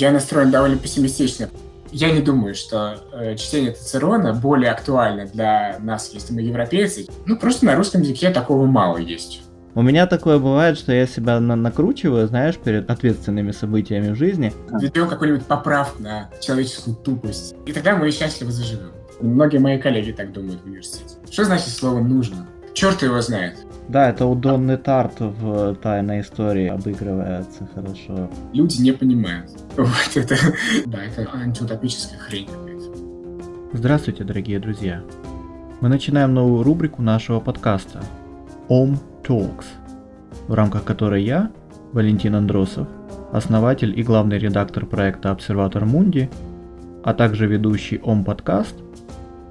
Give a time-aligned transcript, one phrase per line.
[0.00, 1.50] Я настроен довольно пессимистично.
[1.92, 7.06] Я не думаю, что э, чтение Цицерона более актуально для нас, если мы европейцы.
[7.26, 9.42] Ну, просто на русском языке такого мало есть.
[9.74, 14.54] У меня такое бывает, что я себя на накручиваю, знаешь, перед ответственными событиями в жизни.
[14.80, 17.54] Ведем какую-нибудь поправку на человеческую тупость.
[17.66, 18.92] И тогда мы счастливо заживем.
[19.20, 21.16] Многие мои коллеги так думают в университете.
[21.30, 22.46] Что значит слово «нужно»?
[22.72, 23.58] Черт его знает.
[23.90, 28.30] Да, это у Донны Тарт в «Тайной истории» обыгрывается хорошо.
[28.52, 29.50] Люди не понимают.
[29.76, 30.36] Вот это,
[30.86, 33.76] да, это антиутопическая хрень какая-то.
[33.76, 35.02] Здравствуйте, дорогие друзья.
[35.80, 38.00] Мы начинаем новую рубрику нашего подкаста
[38.68, 39.64] «Ом Talks,
[40.46, 41.50] в рамках которой я,
[41.92, 42.86] Валентин Андросов,
[43.32, 46.30] основатель и главный редактор проекта «Обсерватор Мунди»,
[47.02, 48.76] а также ведущий ОМ подкаст,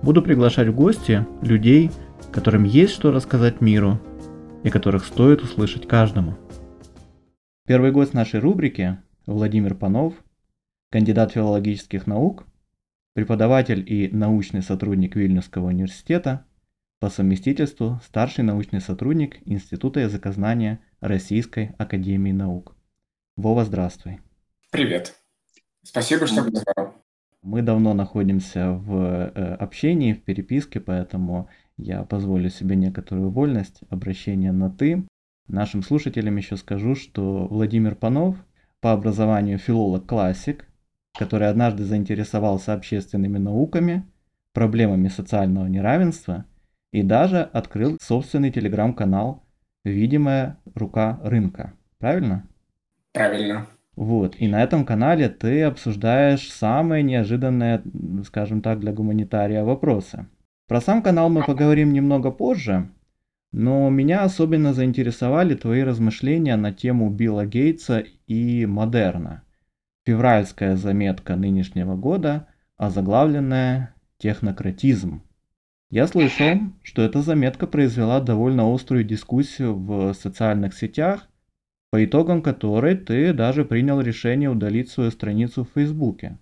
[0.01, 1.91] буду приглашать в гости людей,
[2.31, 3.99] которым есть что рассказать миру
[4.63, 6.37] и которых стоит услышать каждому.
[7.65, 10.13] Первый гость нашей рубрики– Владимир Панов,
[10.89, 12.45] кандидат филологических наук,
[13.13, 16.45] преподаватель и научный сотрудник Вильнюсского университета–
[16.99, 22.75] по совместительству старший научный сотрудник Института языкознания Российской Академии Наук.
[23.37, 24.19] Вова, здравствуй.
[24.69, 25.15] Привет.
[25.81, 26.95] Спасибо, что позвал.
[27.41, 31.47] Мы давно находимся в э, общении, в переписке, поэтому
[31.79, 35.05] я позволю себе некоторую вольность обращения на «ты».
[35.47, 38.37] Нашим слушателям еще скажу, что Владимир Панов
[38.81, 40.67] по образованию филолог-классик,
[41.17, 44.05] который однажды заинтересовался общественными науками,
[44.53, 46.45] проблемами социального неравенства–
[46.91, 49.43] и даже открыл собственный телеграм-канал
[49.83, 51.73] «Видимая рука рынка».
[51.99, 52.47] Правильно?
[53.13, 53.67] Правильно.
[53.95, 57.83] Вот, и на этом канале ты обсуждаешь самые неожиданные,
[58.25, 60.27] скажем так, для гуманитария вопросы.
[60.69, 62.91] Про сам канал мы поговорим немного позже,
[63.51, 69.41] но меня особенно заинтересовали твои размышления на тему Билла Гейтса и Модерна.
[70.05, 72.45] Февральская заметка нынешнего года,
[72.77, 75.23] озаглавленная «Технократизм».
[75.89, 81.27] Я слышал, что эта заметка произвела довольно острую дискуссию в социальных сетях,
[81.89, 86.37] по итогам которой ты даже принял решение удалить свою страницу в Фейсбуке.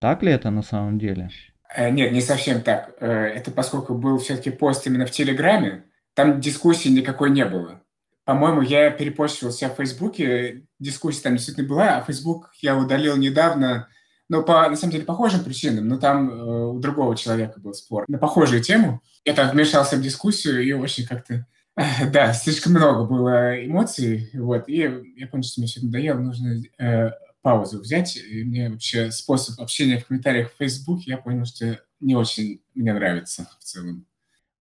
[0.00, 1.30] Так ли это на самом деле?
[1.74, 2.94] Э, нет, не совсем так.
[3.00, 5.84] Э, это поскольку был все-таки пост именно в Телеграме,
[6.14, 7.82] там дискуссии никакой не было.
[8.24, 13.88] По-моему, я перепостил себя в Фейсбуке, дискуссия там действительно была, а Фейсбук я удалил недавно,
[14.28, 18.04] но по, на самом деле, похожим причинам, но там э, у другого человека был спор
[18.08, 19.00] на похожую тему.
[19.24, 21.46] Я так вмешался в дискуссию и очень как-то...
[21.76, 24.76] Э, да, слишком много было эмоций, вот, и
[25.16, 27.10] я понял, что мне все надоело, нужно э,
[27.48, 28.16] паузу взять.
[28.16, 32.92] И мне вообще способ общения в комментариях в Facebook, я понял, что не очень мне
[32.92, 34.04] нравится в целом.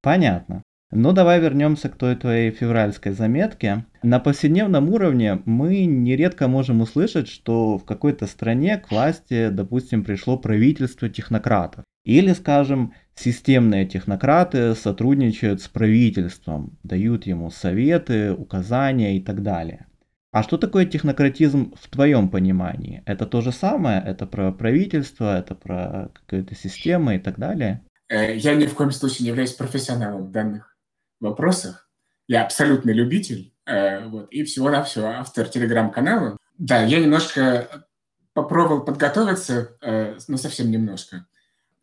[0.02, 0.64] Понятно.
[0.92, 3.86] Ну, давай вернемся к той твоей февральской заметке.
[4.03, 10.38] На повседневном уровне мы нередко можем услышать, что в какой-то стране к власти, допустим, пришло
[10.38, 11.84] правительство технократов.
[12.06, 19.88] Или, скажем, системные технократы сотрудничают с правительством, дают ему советы, указания и так далее.
[20.32, 23.02] А что такое технократизм в твоем понимании?
[23.06, 24.04] Это то же самое?
[24.06, 27.84] Это про правительство, это про какую-то систему и так далее?
[28.10, 30.76] Э, я ни в коем случае не являюсь профессионалом в данных
[31.20, 31.90] вопросах.
[32.28, 36.38] Я абсолютный любитель, э, вот, и всего-навсего автор телеграм-канала.
[36.58, 37.86] Да, я немножко
[38.34, 41.26] попробовал подготовиться, э, но совсем немножко.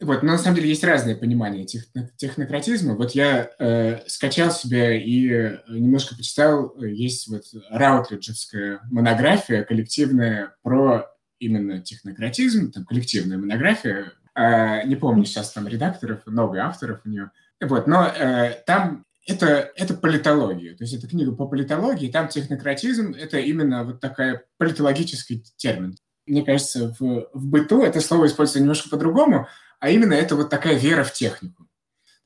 [0.01, 1.85] Вот, но на самом деле есть разные понимания тех,
[2.17, 2.95] технократизма.
[2.95, 11.07] Вот я э, скачал себе и э, немножко почитал, есть вот Раутлиджевская монография коллективная про
[11.39, 14.13] именно технократизм, там коллективная монография.
[14.35, 17.31] Э, не помню сейчас там редакторов, много авторов у нее.
[17.61, 20.75] Вот, но э, там это, это политология.
[20.77, 25.97] То есть это книга по политологии, там технократизм– это именно вот такая политологический термин.
[26.27, 29.47] Мне кажется, в, в быту это слово используется немножко по-другому,
[29.85, 31.69] а именно это вот такая вера в технику.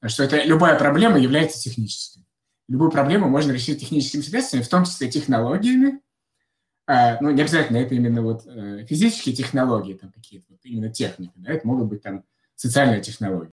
[0.07, 2.25] Что это любая проблема является технической.
[2.69, 6.01] Любую проблему можно решить техническими средствами, в том числе технологиями.
[6.87, 11.33] А, ну, не обязательно это именно вот э, физические технологии, там какие-то, вот именно техника.
[11.35, 12.23] Да, это могут быть там
[12.55, 13.51] социальные технологии.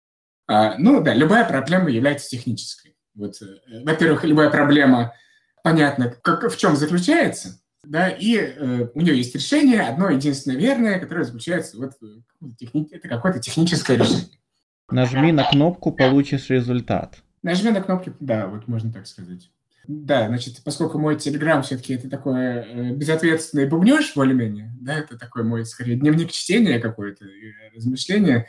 [0.49, 2.99] А, ну да, любая проблема является технической.
[3.15, 5.15] Вот, э, во-первых, любая проблема
[5.63, 10.99] понятно, как, в чем заключается, да, и э, у нее есть решение, одно единственное верное,
[10.99, 11.93] которое заключается вот
[12.59, 12.89] техни...
[12.91, 14.39] это какое-то техническое решение.
[14.91, 17.23] Нажми на кнопку, получишь результат.
[17.43, 19.51] Нажми на кнопку, да, вот можно так сказать.
[19.87, 25.45] Да, значит, поскольку мой телеграм все-таки это такое э, безответственный бубнеж более-менее, да, это такой
[25.45, 27.27] мой, скорее, дневник чтения какой-то,
[27.75, 28.47] размышления, Э,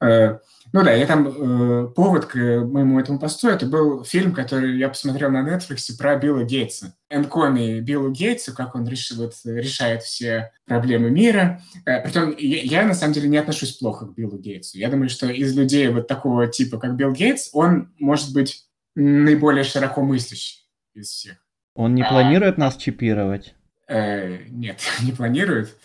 [0.00, 4.88] ну да, я там э, повод к моему этому посту, это был фильм, который я
[4.88, 6.94] посмотрел на Netflix про Билла Гейтса.
[7.08, 11.62] Энкоми Биллу Гейтсу, как он реш, вот, решает все проблемы мира.
[11.86, 14.76] Э, притом я, я на самом деле не отношусь плохо к Биллу Гейтсу.
[14.76, 19.64] Я думаю, что из людей вот такого типа, как Билл Гейтс, он может быть наиболее
[19.64, 21.36] широко мыслящий из всех.
[21.74, 23.54] Он не а, планирует нас чипировать?
[23.88, 25.76] Э, нет, не планирует.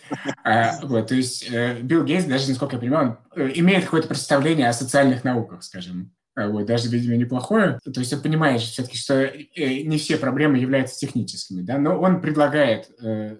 [0.44, 4.08] А, вот, то есть э, Билл Гейтс, даже насколько я понимаю, он э, имеет какое-то
[4.08, 6.12] представление о социальных науках, скажем.
[6.34, 7.78] А, вот, даже, видимо, неплохое.
[7.84, 12.90] То есть он понимает все-таки, что не все проблемы являются техническими, да, но он предлагает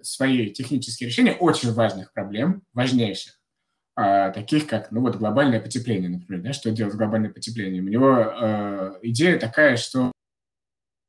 [0.03, 3.41] свои технические решения очень важных проблем, важнейших,
[3.99, 7.87] э, таких как, ну вот, глобальное потепление, например, да, что делать с глобальным потеплением.
[7.87, 10.13] У него идея такая, что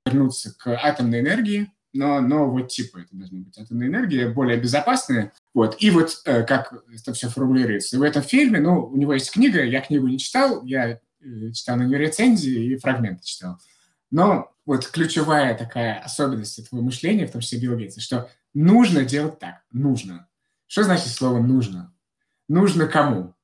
[0.08, 5.32] вернуться к атомной энергии, но нового типа это должна быть атомная энергия, более безопасная.
[5.54, 5.76] Вот.
[5.80, 7.96] И вот э, как это все формулируется.
[7.96, 11.52] И в этом фильме, ну, у него есть книга, я книгу не читал, я э,
[11.54, 13.60] читал на нее рецензии и фрагменты читал.
[14.10, 19.40] Но вот ключевая такая особенность этого мышления, в том числе Билла Гейтса, что нужно делать
[19.40, 20.28] так, нужно.
[20.68, 21.94] Что значит слово «нужно»?
[22.50, 23.36] Нужно кому?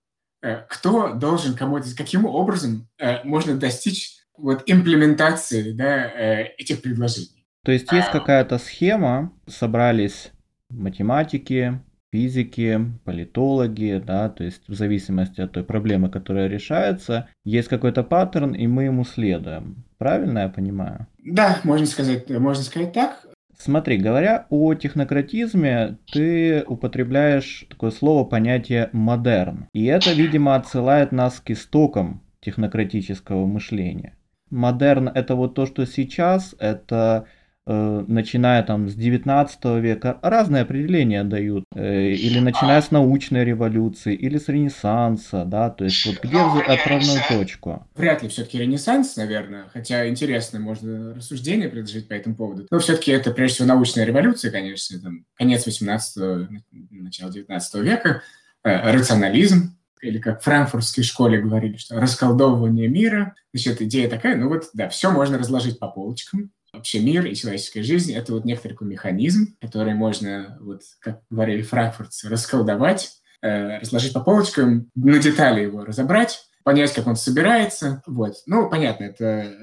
[0.42, 6.82] Э, кто должен кому это, каким образом э, можно достичь вот имплементации да, э, этих
[6.82, 7.39] предложений?
[7.64, 10.32] То есть есть какая-то схема, собрались
[10.70, 18.04] математики, физики, политологи, да, то есть в зависимости от той проблемы, которая решается, есть какой-то
[18.04, 19.84] паттерн, и мы ему следуем.
[19.98, 21.08] Правильно я понимаю?
[21.24, 23.26] Да, можно сказать, можно сказать так.
[23.58, 29.68] Смотри, говоря о технократизме, ты употребляешь такое слово, понятие «модерн».
[29.74, 34.16] И это, видимо, отсылает нас к истокам технократического мышления.
[34.50, 37.26] Модерн– это вот то, что сейчас, это
[37.66, 44.38] начиная там с 19 века, разные определения дают, э, или начиная с научной революции, или
[44.38, 47.88] с Ренессанса, да, то есть вот где ну, отправную точку?
[47.96, 52.66] Вряд ли все-таки Ренессанс, наверное, хотя интересно, можно рассуждение предложить по этому поводу.
[52.72, 56.48] Но все-таки это прежде всего научная революция, конечно, там, конец 18-го,
[56.90, 58.24] начало 19 века,
[58.64, 63.36] э, рационализм, или как в франкфуртской школе говорили, что расколдовывание мира.
[63.54, 67.84] Значит, идея такая, ну вот, да, все можно разложить по полочкам, вообще мир и человеческая
[67.84, 73.12] жизнь– это вот некоторый такой механизм, который можно, вот как говорили франкфуртцы, расколдовать,
[73.42, 78.02] э, разложить по полочкам, на детали его разобрать, понять, как он собирается.
[78.08, 78.36] Вот.
[78.48, 79.54] Ну, понятно, это э,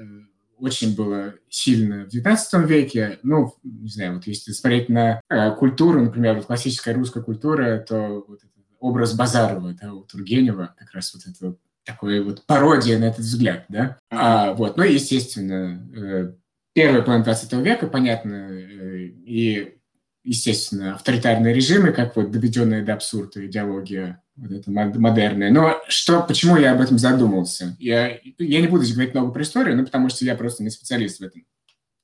[0.57, 3.19] очень было сильно в XIX веке.
[3.23, 8.23] Ну, не знаю, вот если смотреть на э, культуру, например, вот классическая русская культура, то
[8.27, 8.41] вот
[8.79, 13.21] образ Базарова, да, у Тургенева, как раз вот это вот такой вот пародия на этот
[13.21, 13.97] взгляд, да.
[14.11, 16.33] А, вот, ну, естественно, э,
[16.77, 19.79] первый план 20 века, понятно, э, и,
[20.23, 25.49] естественно, авторитарные режимы, как вот доведенная до абсурда идеология вот эта модерная.
[25.49, 27.75] Но что, почему я об этом задумался?
[27.79, 31.19] Я, я не буду говорить много про историю, ну, потому что я просто не специалист
[31.19, 31.47] в этом.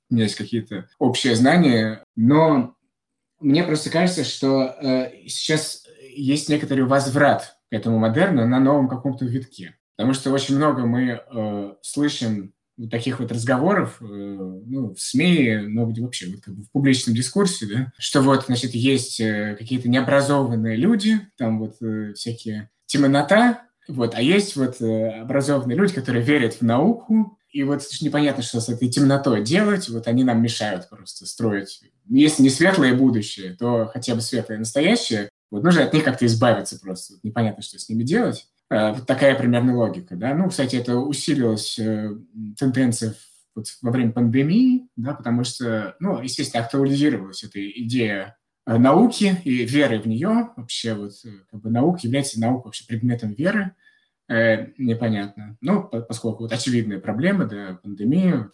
[0.09, 2.75] У меня есть какие-то общие знания, но
[3.39, 5.85] мне просто кажется, что э, сейчас
[6.15, 9.75] есть некоторый возврат к этому модерну на новом каком-то витке.
[9.97, 15.57] Потому что очень много мы э, слышим вот таких вот разговоров э, ну, в СМИ,
[15.67, 19.89] но вообще вот как бы в публичном дискурсе, да, что вот, значит, есть э, какие-то
[19.89, 26.55] необразованные люди, там вот э, всякие темнота, вот, а есть вот образованные люди, которые верят
[26.55, 31.27] в науку, и вот непонятно, что с этой темнотой делать, вот они нам мешают просто
[31.27, 31.81] строить.
[32.09, 35.29] Если не светлое будущее, то хотя бы светлое настоящее.
[35.51, 37.13] Вот нужно от них как-то избавиться просто.
[37.13, 38.47] Вот непонятно, что с ними делать.
[38.73, 40.15] Э, вот такая примерно логика.
[40.15, 40.33] Да?
[40.33, 42.11] Ну, кстати, это усилилась э,
[42.57, 43.13] тенденция
[43.55, 49.63] вот во время пандемии, да, потому что, ну, естественно, актуализировалась эта идея э, науки и
[49.65, 50.49] веры в нее.
[50.55, 51.13] Вообще вот
[51.51, 53.75] как бы наука является наука вообще предметом веры.
[54.27, 55.55] Э, непонятно.
[55.61, 58.49] Ну, поскольку вот очевидные проблемы, да, пандемия,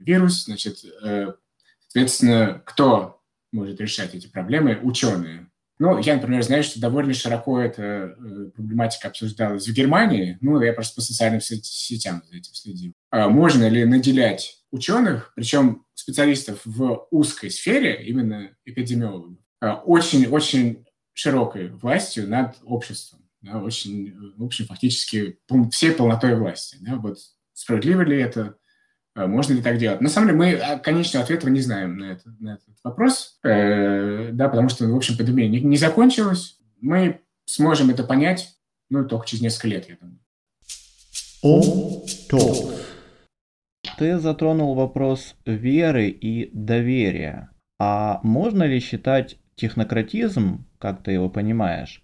[0.00, 1.34] вирус, значит, э,
[1.86, 4.80] соответственно, кто может решать эти проблемы?
[4.82, 5.51] Ученые.
[5.82, 10.38] Ну, я, например, знаю, что довольно широко эта э, проблематика обсуждалась в Германии.
[10.40, 12.92] Ну, я просто по социальным сетям за этим следил.
[13.10, 19.38] А можно ли наделять ученых, причем специалистов в узкой сфере, именно эпидемиологов,
[19.84, 25.40] очень-очень а, широкой властью над обществом, да, очень, в общем, фактически
[25.72, 26.76] всей полнотой власти.
[26.80, 27.18] Да, вот
[27.54, 28.54] справедливо ли это?
[29.14, 30.00] А можно ли так делать?
[30.00, 34.30] На самом деле мы а, конечного ответа не знаем на, это, на этот вопрос, э,
[34.32, 36.58] да, потому что, в общем, пандемия не, не закончилась.
[36.80, 38.56] Мы сможем это понять,
[38.88, 40.18] ну, только через несколько лет, я думаю.
[41.42, 42.72] О, то.
[43.98, 47.50] Ты затронул вопрос веры и доверия.
[47.78, 52.02] А можно ли считать технократизм, как ты его понимаешь,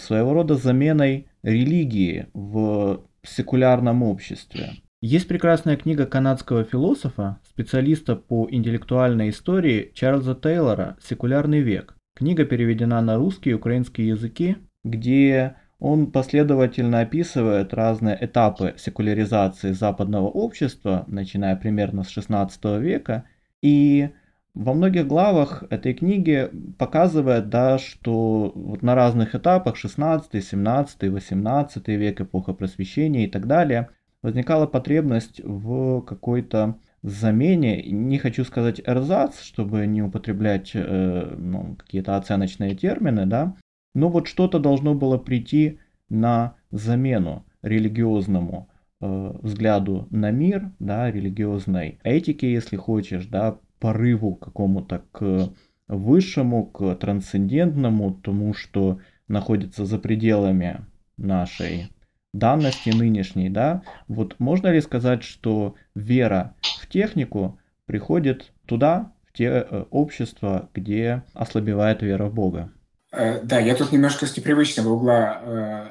[0.00, 4.74] своего рода заменой религии в секулярном обществе.
[5.06, 11.94] Есть прекрасная книга канадского философа, специалиста по интеллектуальной истории Чарльза Тейлора «Секулярный век».
[12.14, 20.28] Книга переведена на русский и украинский языки, где он последовательно описывает разные этапы секуляризации западного
[20.28, 23.24] общества, начиная примерно с 16 века,
[23.60, 24.08] и
[24.54, 31.88] во многих главах этой книги показывает, да, что вот на разных этапах 16, 17, 18
[31.88, 33.90] век, эпоха просвещения и так далее,
[34.24, 42.16] возникала потребность в какой-то замене, не хочу сказать эрзац, чтобы не употреблять э, ну, какие-то
[42.16, 43.54] оценочные термины, да,
[43.94, 45.78] но вот что-то должно было прийти
[46.08, 48.70] на замену религиозному
[49.02, 55.50] э, взгляду на мир, да, религиозной этике, если хочешь, да, порыву какому-то к
[55.86, 60.86] высшему, к трансцендентному, тому, что находится за пределами
[61.18, 61.90] нашей
[62.34, 69.44] данности нынешней, да, вот можно ли сказать, что вера в технику приходит туда, в те
[69.44, 72.72] э, общества, где ослабевает вера в Бога?
[73.12, 75.86] Э, да, я тут немножко с непривычного угла э,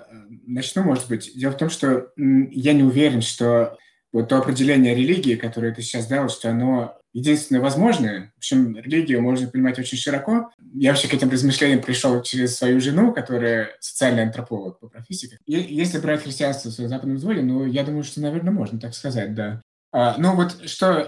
[0.45, 1.31] начну, может быть.
[1.35, 3.77] Дело в том, что я не уверен, что
[4.11, 8.31] вот то определение религии, которое ты сейчас дал, что оно единственное возможное.
[8.35, 10.51] В общем, религию можно понимать очень широко.
[10.73, 15.37] Я вообще к этим размышлениям пришел через свою жену, которая социальный антрополог по профессии.
[15.45, 19.61] Если брать христианство в западном взводе, ну, я думаю, что, наверное, можно так сказать, да.
[19.95, 21.07] А, ну вот что,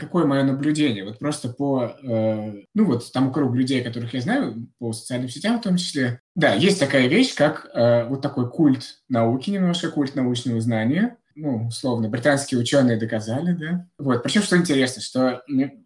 [0.00, 1.04] какое мое наблюдение?
[1.04, 5.60] Вот просто по, э, ну вот тому кругу людей, которых я знаю, по социальным сетям
[5.60, 10.16] в том числе, да, есть такая вещь, как э, вот такой культ науки, немножко культ
[10.16, 13.86] научного знания, ну, условно, британские ученые доказали, да.
[13.98, 15.42] Вот, причем, что интересно, что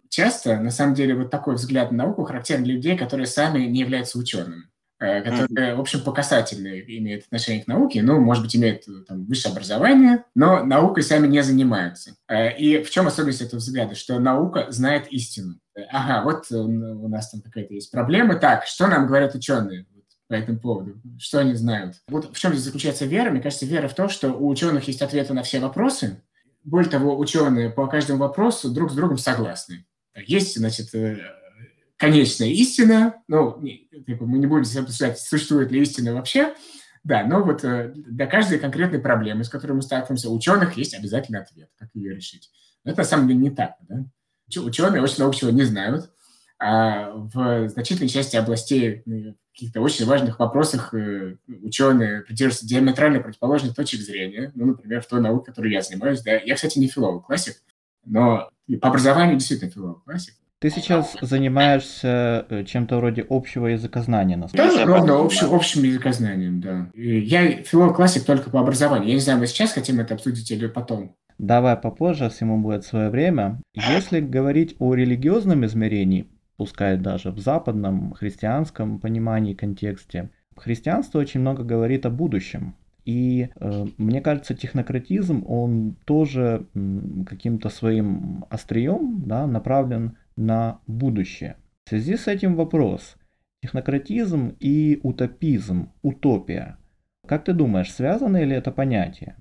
[0.09, 3.81] часто, на самом деле, вот такой взгляд на науку характерен для людей, которые сами не
[3.81, 4.65] являются учеными
[4.99, 9.53] э, которые, в общем, по имеют отношение к науке, ну, может быть, имеют там, высшее
[9.53, 12.15] образование, но наукой сами не занимаются.
[12.29, 13.95] Э, и в чем особенность этого взгляда?
[13.95, 15.59] Что наука знает истину.
[15.91, 18.37] Ага, вот у нас там какая-то есть проблема.
[18.37, 19.87] Так, что нам говорят ученые?
[20.33, 20.99] По этому поводу?
[21.19, 21.97] Что они знают?
[22.09, 23.31] Вот в чем здесь заключается вера?
[23.31, 26.23] Мне кажется, вера в то, что у ученых есть ответы на все вопросы.
[26.65, 29.85] Более того, ученые по каждому вопросу друг с другом согласны.
[30.17, 31.19] Есть, значит, э,
[31.99, 33.17] конечная истина.
[33.29, 36.55] Ну, мы не будем обсуждать, существует ли истина вообще.
[37.05, 40.95] Да, но вот э, для каждой конкретной проблемы, с которой мы сталкиваемся, у ученых есть
[40.95, 42.51] обязательный ответ, как ее решить.
[42.85, 43.75] Но это на самом деле не так.
[43.83, 44.07] Да?
[44.63, 46.11] Ученые очень много чего не знают
[46.65, 49.03] а в значительной части областей
[49.53, 54.51] каких-то очень важных вопросах э, ученые придерживаются диаметрально противоположных точек зрения.
[54.55, 56.23] Ну, например, в той науке, которой я занимаюсь.
[56.23, 57.57] Да, я, кстати, не филолог-классик,
[58.05, 58.49] но
[58.81, 60.35] по образованию действительно филолог-классик.
[60.63, 66.89] Ты сейчас занимаешься э, чем-то вроде общего языкознания, насколько Да, ровно общ, общим языкознанием, да.
[66.95, 69.09] Я филолог-классик только по образованию.
[69.09, 71.17] Я не знаю, мы сейчас хотим это обсудить или потом.
[71.39, 73.61] Давай попозже, всему будет свое время.
[73.75, 81.65] Если говорить о религиозном измерении, пускай даже в западном христианском понимании, контексте, христианство очень много
[81.65, 82.77] говорит о будущем.
[83.05, 86.67] И э, мне кажется, технократизм, он тоже
[87.27, 91.57] каким-то своим острием да, направлен на будущее.
[91.85, 93.17] В связи с этим вопрос.
[93.61, 96.79] Технократизм и утопизм, утопия.
[97.27, 99.37] Как ты думаешь, связаны ли это понятия?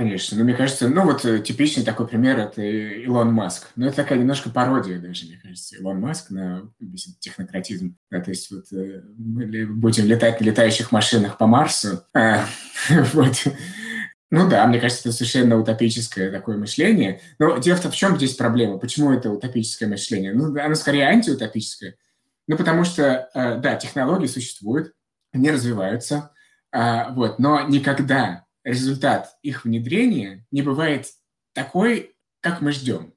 [0.00, 0.38] Конечно.
[0.38, 3.68] Но мне кажется, ну вот э, типичный такой пример– это Илон Маск.
[3.76, 5.76] Но это такая немножко пародия даже, мне кажется.
[5.76, 7.98] Илон Маск на весь технократизм.
[8.10, 12.02] Да, то есть вот э, мы будем летать на летающих машинах по Марсу.
[12.14, 12.46] А,
[13.12, 13.46] вот.
[14.30, 17.20] Ну да, мне кажется, это совершенно утопическое такое мышление.
[17.38, 18.78] Но дело-то в чем здесь проблема?
[18.78, 20.32] Почему это утопическое мышление?
[20.32, 21.96] Ну, оно скорее антиутопическое.
[22.48, 24.94] Ну, потому что, э, да, технологии существуют,
[25.34, 26.32] они развиваются,
[26.72, 31.06] а, вот, но никогда результат их внедрения не бывает
[31.52, 33.14] такой, как мы ждем.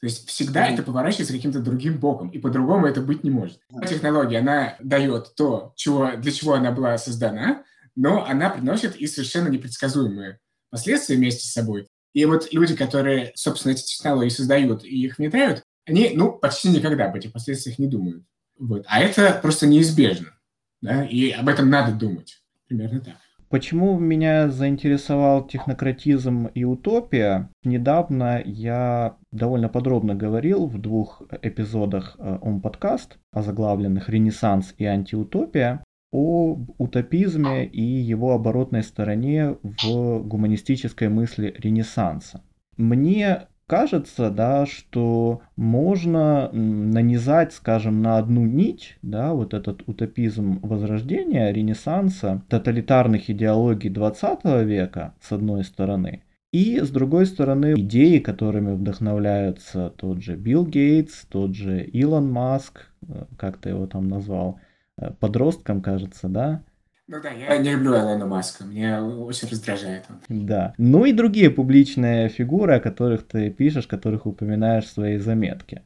[0.00, 0.74] То есть всегда mm-hmm.
[0.74, 3.60] это поворачивается каким-то другим боком, и по-другому это быть не может.
[3.72, 3.88] Mm-hmm.
[3.88, 7.64] Технология, она дает то, чего, для чего она была создана,
[7.96, 11.86] но она приносит и совершенно непредсказуемые последствия вместе с собой.
[12.12, 17.06] И вот люди, которые, собственно, эти технологии создают и их внедряют, они, ну, почти никогда
[17.06, 18.24] об этих последствиях не думают.
[18.58, 18.84] Вот.
[18.86, 20.38] А это просто неизбежно.
[20.80, 21.04] Да?
[21.04, 22.42] И об этом надо думать.
[22.68, 23.16] Примерно так.
[23.54, 27.50] Почему меня заинтересовал технократизм и утопия?
[27.62, 35.84] Недавно я довольно подробно говорил в двух эпизодах ОМ э, подкаст, озаглавленных «Ренессанс» и «Антиутопия»,
[36.10, 42.42] о утопизме и его оборотной стороне в гуманистической мысли Ренессанса.
[42.76, 51.52] Мне кажется, да, что можно нанизать, скажем, на одну нить, да, вот этот утопизм Возрождения,
[51.52, 56.22] Ренессанса, тоталитарных идеологий 20 века, с одной стороны,
[56.54, 62.86] и, с другой стороны, идеи, которыми вдохновляются тот же Билл Гейтс, тот же Илон Маск,
[63.08, 64.60] э, как ты его там назвал,
[64.96, 66.62] э, подростком, кажется, да,
[67.06, 70.46] ну да, я не люблю Илона Маска, мне очень раздражает он.
[70.46, 70.72] Да.
[70.78, 75.82] Ну и другие публичные фигуры, о которых ты пишешь, которых упоминаешь в своей заметке.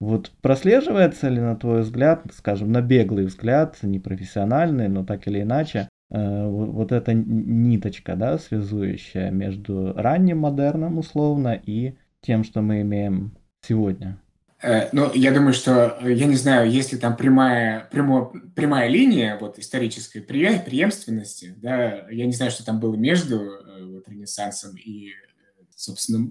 [0.00, 5.88] Вот прослеживается ли, на твой взгляд, скажем, на беглый взгляд, непрофессиональный, но так или иначе,
[6.10, 13.36] э, вот эта ниточка, да, связующая между ранним модерном, условно, и тем, что мы имеем
[13.60, 14.18] сегодня?
[14.62, 18.88] Э, ну, я думаю, что, э, я не знаю, есть ли там прямая, прямо, прямая
[18.88, 24.76] линия вот, исторической преемственности, да, я не знаю, что там было между э, вот, Ренессансом
[24.76, 25.10] и,
[25.74, 26.28] собственно,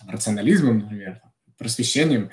[0.00, 1.22] там, рационализмом, например,
[1.56, 2.30] просвещением.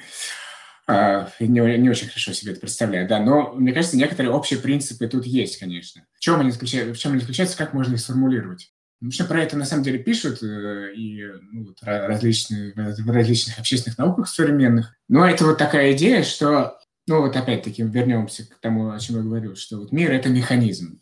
[0.87, 5.07] А, не, не очень хорошо себе это представляю, да, но мне кажется, некоторые общие принципы
[5.07, 6.05] тут есть, конечно.
[6.13, 6.63] В чем они в
[6.97, 8.71] чем они заключаются, как можно их сформулировать?
[9.01, 13.97] Вообще про это на самом деле пишут э, и ну, вот, различные, в различных общественных
[13.97, 14.95] науках современных.
[15.09, 19.21] Но это вот такая идея, что, ну вот опять-таки вернемся к тому, о чем я
[19.23, 21.01] говорил, что вот мир– это механизм,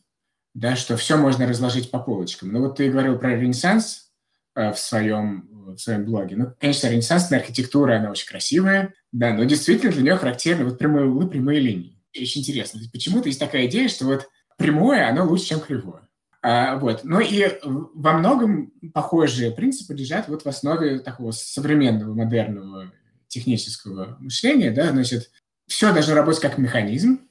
[0.55, 2.51] да, что все можно разложить по полочкам.
[2.51, 4.11] Ну вот ты говорил про Ренессанс
[4.55, 6.35] э, в своем, в своем блоге.
[6.35, 11.05] Ну, конечно, ренессансная архитектура, она очень красивая, да, но действительно для нее характерны вот прямые
[11.05, 12.01] углы, прямые линии.
[12.19, 16.02] Очень интересно, почему-то есть такая идея, что вот прямое, оно лучше, чем кривое.
[16.45, 17.05] А, вот.
[17.05, 22.91] Ну и во многом похожие принципы лежат вот в основе такого современного, модерного
[23.29, 24.69] технического мышления.
[24.71, 24.91] Да?
[24.91, 25.31] Значит,
[25.67, 27.21] все должно работать как механизм,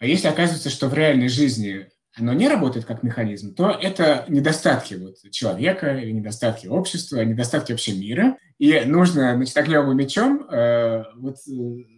[0.00, 4.94] а если оказывается, что в реальной жизни оно не работает как механизм, то это недостатки
[4.94, 8.36] вот человека или недостатки общества, недостатки вообще мира.
[8.58, 11.52] И нужно, значит, огневым мечом э, вот э,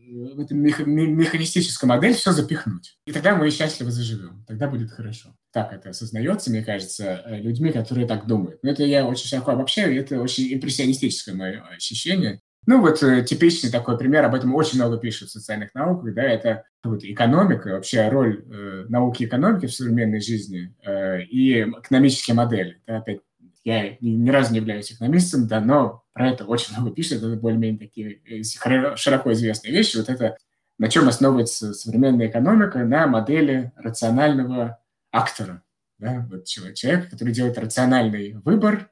[0.06, 2.98] в эту механистическую модель все запихнуть.
[3.06, 4.44] И тогда мы счастливо заживем.
[4.46, 5.36] Тогда будет хорошо.
[5.52, 8.62] Так это осознается, мне кажется, э, людьми, которые так думают.
[8.62, 12.40] Но это я очень широко обобщаю, и это очень импрессионистическое мое ощущение.
[12.66, 16.22] Ну вот э, типичный такой пример, об этом очень много пишут в социальных науках, да,
[16.22, 22.34] это вот экономика, вообще роль э, науки и экономики в современной жизни э, и экономические
[22.34, 22.80] модели.
[22.86, 23.20] Да, опять
[23.64, 27.36] я ни, ни разу не являюсь экономистом, да, но про это очень много пишут, это
[27.36, 28.42] более-менее такие э,
[28.96, 29.96] широко известные вещи.
[29.96, 30.36] Вот это
[30.78, 34.78] на чем основывается современная экономика, на модели рационального
[35.12, 35.62] актора.
[35.98, 36.26] Да?
[36.30, 38.90] Вот человек, который делает рациональный выбор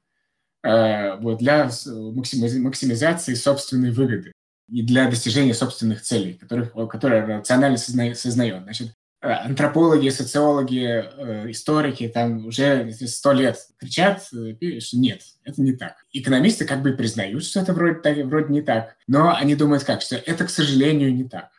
[0.63, 4.33] э, вот, для максимизации собственной выгоды
[4.69, 8.63] и для достижения собственных целей, которых, которые рационально сознает.
[8.63, 15.73] Значит, антропологи, социологи, э, историки там уже сто лет кричат, э, что нет, это не
[15.73, 16.05] так.
[16.13, 20.03] Экономисты как бы признают, что это вроде, так, вроде не так, но они думают как,
[20.03, 21.51] что это, к сожалению, не так.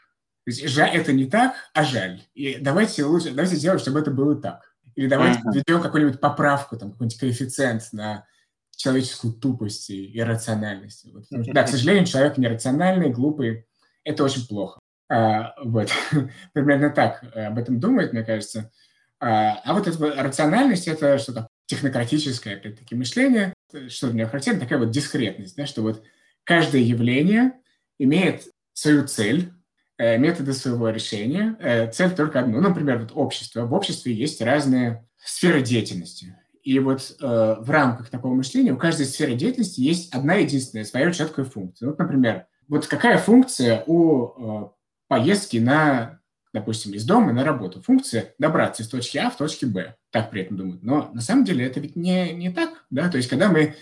[0.46, 2.22] То есть жаль, это не так, а жаль.
[2.34, 4.74] И давайте лучше, давайте сделаем, чтобы это было так.
[4.96, 5.54] Или давайте uh-huh.
[5.54, 8.28] введем какую-нибудь поправку, там, какой-нибудь коэффициент на
[8.76, 11.06] человеческую тупость и иррациональность.
[11.14, 11.24] Вот.
[11.32, 13.66] Да, к сожалению, человек нерациональный, глупый.
[14.04, 14.80] Это очень плохо.
[15.14, 15.92] А, вот,
[16.54, 18.72] примерно так э, об этом думает, мне кажется.
[19.20, 23.54] А, а вот эта рациональность– это что-то технократическое, опять-таки, мышление,
[23.90, 26.04] что для него характерно, такая вот дискретность, да, что вот
[26.44, 27.54] каждое явление
[28.00, 29.54] имеет свою цель,
[30.00, 32.60] э, методы своего решения, э, цель только одну.
[32.60, 33.68] Ну, например, вот общество.
[33.68, 36.36] В обществе есть разные сферы деятельности.
[36.64, 41.12] И вот э, в рамках такого мышления у каждой сферы деятельности есть одна единственная своя
[41.12, 41.90] четкая функция.
[41.90, 44.74] Вот, например, вот какая функция у
[45.08, 46.20] поездки на,
[46.54, 47.82] допустим, из дома на работу.
[47.82, 49.96] Функция добраться из точки А в точке Б.
[50.12, 50.84] Так при этом думают.
[50.84, 52.86] Но на самом деле это ведь не, не так.
[52.90, 53.10] Да?
[53.10, 53.76] То есть, когда мы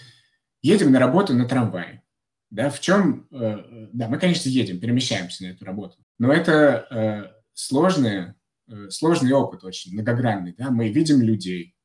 [0.61, 2.03] едем на работу на трамвае,
[2.49, 3.27] да, в чем...
[3.31, 5.97] Э, да, мы, конечно, едем, перемещаемся на эту работу.
[6.19, 8.33] Но это э, сложный,
[8.69, 10.53] э, сложный опыт очень, многогранный.
[10.57, 10.69] Да?
[10.69, 11.75] Мы видим людей,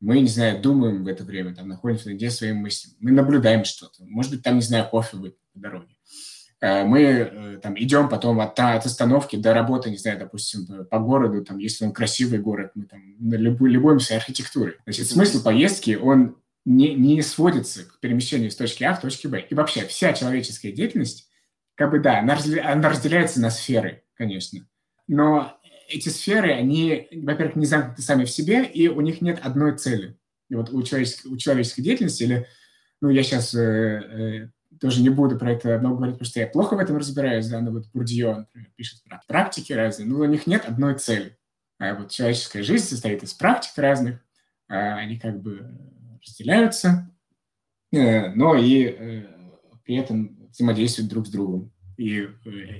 [0.00, 4.04] мы, не знаю, думаем в это время, там, находимся где своим мыслями, мы наблюдаем что-то.
[4.04, 5.91] Может быть, там, не знаю, кофе выпить по дороге.
[6.62, 11.00] Э, мы э, там идем потом от, от остановки до работы, не знаю, допустим, по
[11.00, 14.76] городу, там, если он красивый город, мы там любуемся архитектурой.
[14.84, 19.44] Значит, смысл поездки, он не, не сводится к перемещению с точки А в точке Б.
[19.50, 21.28] И вообще вся человеческая деятельность,
[21.74, 24.64] как бы, да, она, она разделяется на сферы, конечно.
[25.08, 29.76] Но эти сферы, они, во-первых, не замкнуты сами в себе, и у них нет одной
[29.76, 30.16] цели.
[30.48, 32.46] И вот у человеческой, у человеческой деятельности, или,
[33.00, 36.74] ну, я сейчас э, тоже не буду про это много говорить, потому что я плохо
[36.74, 40.46] в этом разбираюсь, да, но вот Бурдио, например, пишет про практики разные, но у них
[40.46, 41.38] нет одной цели.
[41.78, 44.20] А вот человеческая жизнь состоит из практик разных,
[44.68, 45.68] а они как бы
[46.24, 47.10] разделяются,
[47.92, 49.26] э, но и э,
[49.84, 51.72] при этом взаимодействуют друг с другом.
[51.96, 52.28] И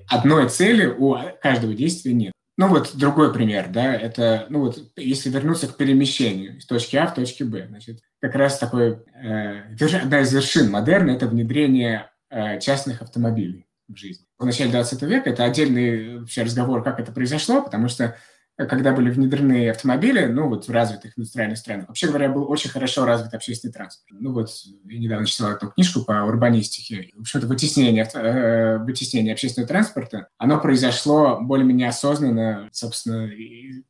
[0.08, 2.32] одной цели у каждого действия нет.
[2.56, 7.06] Ну вот другой пример, да, это, ну вот если вернуться к перемещению из точки А
[7.06, 12.60] в точке Б, значит, как раз такой, э, одна из вершин модерна– это внедрение э,
[12.60, 14.24] частных автомобилей в жизнь.
[14.38, 18.16] В начале 20 века это отдельный вообще разговор, как это произошло, потому что
[18.56, 23.04] когда были внедрены автомобили, ну, вот в развитых индустриальных странах, вообще говоря, был очень хорошо
[23.04, 24.06] развит общественный транспорт.
[24.20, 24.50] Ну, вот
[24.84, 27.10] я недавно читал эту книжку по урбанистике.
[27.16, 33.28] В общем-то, вытеснение, э, вытеснение общественного транспорта, оно произошло более-менее осознанно, собственно,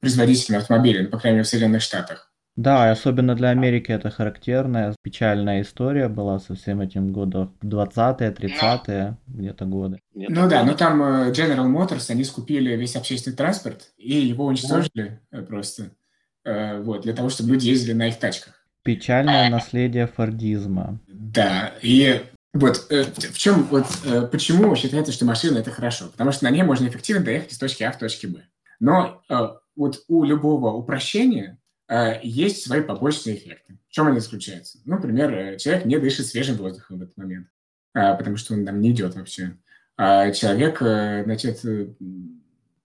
[0.00, 2.31] производителями автомобилей, ну, по крайней мере, в Соединенных Штатах.
[2.56, 7.56] Да, и особенно для Америки это характерная, печальная история была со всем этим годом.
[7.62, 10.00] 20-е, 30-е где-то годы.
[10.14, 15.20] Ну да, но там э, General Motors, они скупили весь общественный транспорт и его уничтожили
[15.30, 15.42] да.
[15.42, 15.92] просто,
[16.44, 18.54] э, вот, для того, чтобы люди ездили на их тачках.
[18.82, 21.00] Печальное наследие фордизма.
[21.08, 22.20] Да, и
[22.52, 23.86] вот э, в чем, вот
[24.30, 26.08] почему считается, что машина это хорошо?
[26.12, 28.42] Потому что на ней можно эффективно доехать из точки А в точке Б.
[28.78, 29.22] Но
[29.74, 31.61] вот у любого упрощения Э,
[32.22, 33.78] есть свои побочные эффекты.
[33.88, 34.78] В чем они заключаются?
[34.84, 37.48] Ну, например, э, человек не дышит свежим воздухом в этот момент,
[37.94, 39.58] э, потому что он там не идет вообще.
[39.96, 41.62] А человек, значит,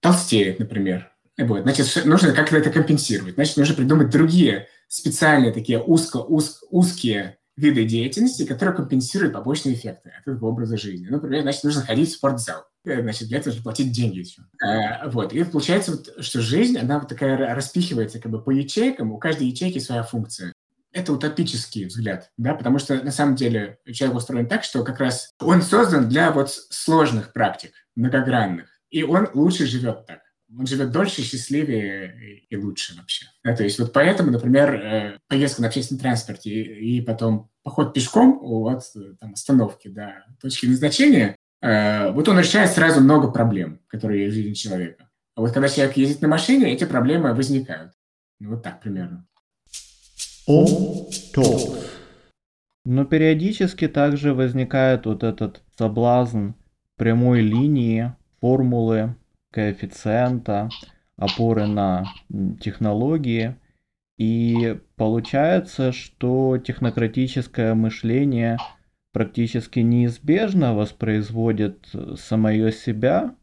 [0.01, 1.11] толстеет, например.
[1.37, 3.35] Вот, значит, нужно как-то это компенсировать.
[3.35, 10.11] Значит, нужно придумать другие специальные такие узко, уз, узкие виды деятельности, которые компенсируют побочные эффекты
[10.19, 11.07] этого образа жизни.
[11.07, 12.65] Например, значит, нужно ходить в спортзал.
[12.87, 14.41] Э, значит, для этого нужно платить деньги еще.
[14.63, 15.33] А, вот.
[15.33, 19.47] И получается, вот, что жизнь, она вот такая распихивается как бы по ячейкам, у каждой
[19.47, 20.53] ячейки своя функция.
[20.93, 25.33] Это утопический взгляд, да, потому что на самом деле человек устроен так, что как раз
[25.39, 30.21] он создан для вот сложных практик, многогранных, и он лучше живет так
[30.57, 33.25] он живет дольше, счастливее и лучше вообще.
[33.43, 37.93] Да, то есть вот поэтому, например, э, поездка на общественном транспорте и, и потом поход
[37.93, 38.83] пешком от
[39.19, 44.37] там, остановки до точки назначения, э, вот он решает сразу много проблем, которые есть в
[44.37, 45.09] жизни человека.
[45.35, 47.93] А вот когда человек ездит на машине, эти проблемы возникают.
[48.39, 49.27] Ну, вот так примерно.
[52.85, 56.51] Но периодически также возникает вот этот соблазн
[56.95, 59.15] прямой линии, формулы,
[59.51, 60.69] коэффициента,
[61.17, 62.05] опоры на
[62.61, 63.55] технологии.
[64.17, 68.57] И получается, что технократическое мышление
[69.17, 73.35] практически неизбежно воспроизводит самое себя.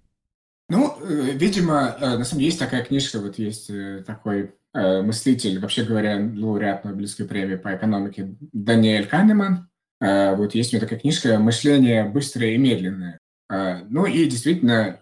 [0.69, 5.61] Ну, э, видимо, э, на самом деле есть такая книжка, вот есть э, такой мыслитель,
[5.61, 9.69] вообще говоря, лауреат Нобелевской премии по экономике Даниэль Канеман.
[10.01, 13.21] Вот есть у него такая книжка «Мышление быстрое и медленное».
[13.49, 14.99] Ну и действительно,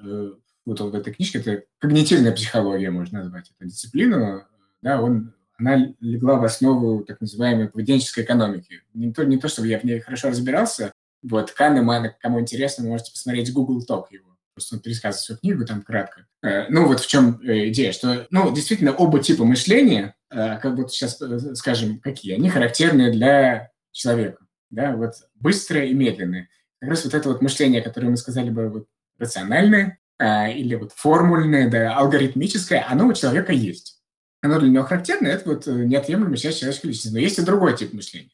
[0.66, 4.44] вот в этой книжке, это когнитивная психология, можно назвать эту дисциплину,
[4.82, 8.82] да, он, она легла в основу так называемой поведенческой экономики.
[8.94, 13.12] Не то, не то, чтобы я в ней хорошо разбирался, вот, Канеман, кому интересно, можете
[13.12, 14.36] посмотреть Google Talk его.
[14.54, 16.26] Просто он пересказывает свою книгу там кратко.
[16.42, 20.76] Э, ну, вот в чем э, идея, что, ну, действительно, оба типа мышления, э, как
[20.76, 21.18] вот сейчас
[21.54, 26.48] скажем, какие, они характерны для человека, да, вот быстрое и медленное.
[26.80, 28.86] Как раз вот это вот мышление, которое мы сказали бы вот,
[29.18, 34.01] рациональное, или вот формульное, да, алгоритмическое, оно у человека есть.
[34.42, 37.14] Оно для него характерно, это вот э, неотъемлемая часть человеческой личности.
[37.14, 38.32] Но есть и другой тип мышления.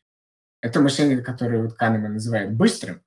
[0.60, 3.02] Это мышление, которое вот Канеман называет быстрым.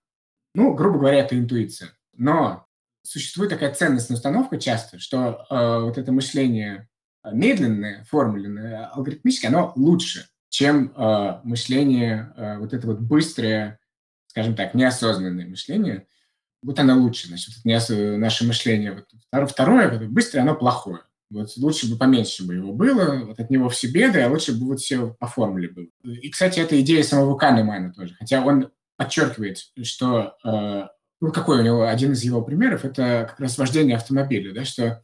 [0.54, 1.90] Ну, грубо говоря, это интуиция.
[2.16, 2.66] Но
[3.04, 6.88] существует такая ценностная установка часто, что э, вот это мышление
[7.24, 13.80] медленное, формульное, алгоритмическое, оно лучше, чем э, мышление, э, вот это вот быстрое,
[14.28, 16.08] скажем так, неосознанное мышление–
[16.64, 18.94] вот оно лучше, значит, это наше мышление.
[19.32, 21.02] Вот второе, быстрое, оно плохое.
[21.32, 24.66] Вот лучше бы поменьше бы его было, вот от него все беды, а лучше бы
[24.66, 25.88] вот все по формуле было.
[26.04, 28.16] И, кстати, это идея самого Канемана тоже.
[28.20, 30.88] Хотя он подчеркивает, что, э,
[31.22, 35.04] ну, какой у него, один из его примеров, это как раз вождение автомобиля, да, что,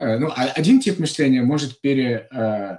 [0.00, 2.78] э, ну, а один тип мышления может пере, э,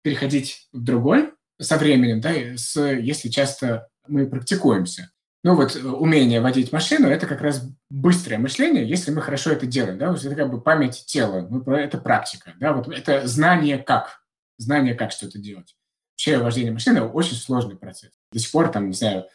[0.00, 5.10] переходить в другой со временем, да, с, если часто мы практикуемся.
[5.44, 9.66] Ну вот э, умение водить машину– это как раз быстрое мышление, если мы хорошо это
[9.66, 9.98] делаем.
[9.98, 10.12] Да?
[10.12, 12.54] Это как бы память тела, ну, это практика.
[12.58, 12.72] Да?
[12.72, 14.22] Вот это знание как,
[14.56, 15.76] знание как что-то делать.
[16.12, 18.10] Вообще вождение машины– очень сложный процесс.
[18.32, 19.26] До сих пор там, не знаю,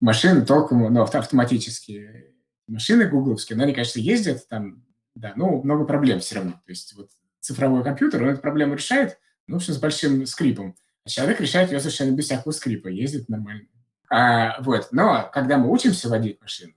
[0.00, 2.34] машины толком, ну, автоматические
[2.66, 6.52] машины гугловские, но они, конечно, ездят там, да, ну, много проблем все равно.
[6.52, 10.76] То есть вот цифровой компьютер, он эту проблему решает, ну, в общем, с большим скрипом.
[11.04, 13.68] А человек решает ее совершенно без всякого скрипа, ездит нормально.
[14.10, 14.88] А, вот.
[14.92, 16.72] Но когда мы учимся водить машину,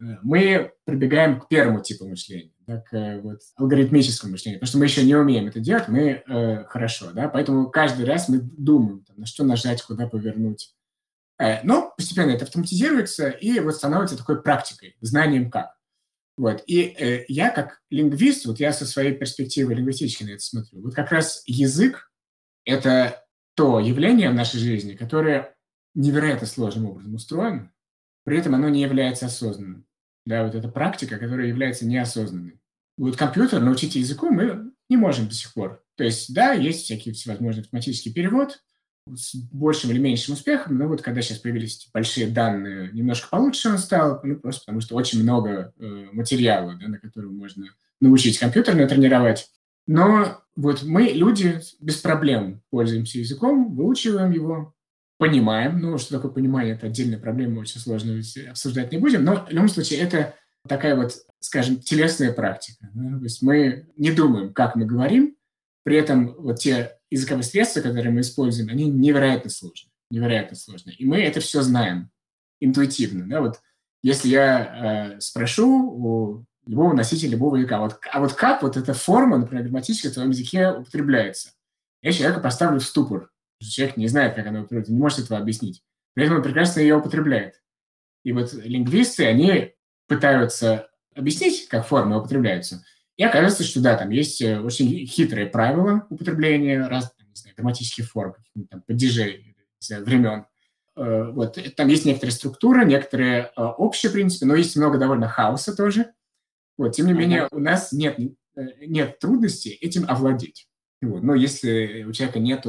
[0.00, 4.78] э, мы прибегаем к первому типу мышления, да, к э, вот, алгоритмическому мышлению, потому что
[4.78, 9.04] мы еще не умеем это делать, мы э, хорошо, да, поэтому каждый раз мы думаем,
[9.04, 10.74] там, на что нажать, куда повернуть,
[11.38, 15.76] Э, но постепенно это автоматизируется и вот становится такой практикой, знанием как.
[16.36, 16.62] Вот.
[16.66, 20.94] И э, я как лингвист, вот я со своей перспективы лингвистической на это смотрю, вот
[20.94, 22.10] как раз язык–
[22.64, 25.54] это то явление в нашей жизни, которое
[25.98, 27.72] невероятно сложным образом устроено,
[28.24, 29.84] при этом оно не является осознанным.
[30.24, 32.60] Да, вот эта практика, которая является неосознанной.
[32.96, 35.82] Вот компьютер научить языку мы не можем до сих пор.
[35.96, 38.62] То есть, да, есть всякий всевозможный автоматический перевод
[39.12, 43.78] с большим или меньшим успехом, но вот когда сейчас появились большие данные, немножко получше он
[43.78, 47.66] стал, ну, просто потому что очень много э, материала, да, на котором можно
[48.00, 49.50] научить компьютер натренировать.
[49.86, 54.74] Но вот мы, люди, без проблем пользуемся языком, выучиваем его,
[55.18, 55.80] понимаем.
[55.80, 59.24] Ну, что такое понимание, это отдельная проблема, очень сложно обсуждать не будем.
[59.24, 60.34] Но в любом случае это
[60.66, 62.88] такая вот, скажем, телесная практика.
[62.94, 65.36] То есть мы не думаем, как мы говорим,
[65.82, 69.90] при этом вот те языковые средства, которые мы используем, они невероятно сложные.
[70.10, 70.96] Невероятно сложные.
[70.96, 72.10] И мы это все знаем
[72.60, 73.26] интуитивно.
[73.26, 73.40] Да?
[73.40, 73.60] Вот
[74.02, 78.92] если я э, спрошу у любого носителя любого языка, вот, а вот как вот эта
[78.94, 81.50] форма, например, грамматическая в твоем языке употребляется?
[82.02, 83.30] Я человека поставлю в ступор.
[83.60, 85.82] Человек не знает, как она употребляется, не может этого объяснить.
[86.14, 87.62] При этом он прекрасно ее употребляет.
[88.24, 89.74] И вот лингвисты, они
[90.06, 92.84] пытаются объяснить, как формы употребляются.
[93.16, 98.08] И оказывается, что да, там есть э, очень хитрые правила употребления разных не знаю, грамматических
[98.08, 98.34] форм,
[98.70, 100.46] там падежей знаю, времен.
[100.96, 101.58] Э, вот.
[101.76, 106.12] Там есть некоторые структуры, некоторые э, общие принципы, но есть много довольно хаоса тоже.
[106.76, 106.94] Вот.
[106.94, 108.18] Тем не менее, у нас нет,
[108.54, 110.67] нет трудности этим овладеть.
[111.00, 111.22] Вот.
[111.22, 112.64] Но если у человека нет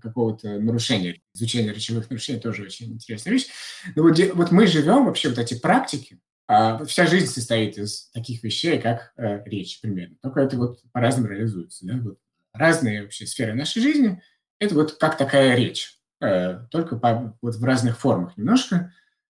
[0.00, 3.48] какого-то нарушения, изучения речевых нарушений, тоже очень интересная вещь.
[3.96, 8.44] Но вот, вот мы живем вообще вот эти практики, а вся жизнь состоит из таких
[8.44, 10.16] вещей, как э, речь, примерно.
[10.22, 11.84] Только это вот по-разному реализуется.
[11.86, 11.94] Да?
[12.00, 12.18] Вот
[12.52, 14.22] разные вообще сферы нашей жизни–
[14.60, 18.92] это вот как такая речь, э, только по, вот в разных формах немножко.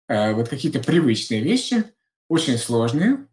[0.08, 1.84] Э, вот какие-то привычные вещи,
[2.28, 3.26] очень сложные,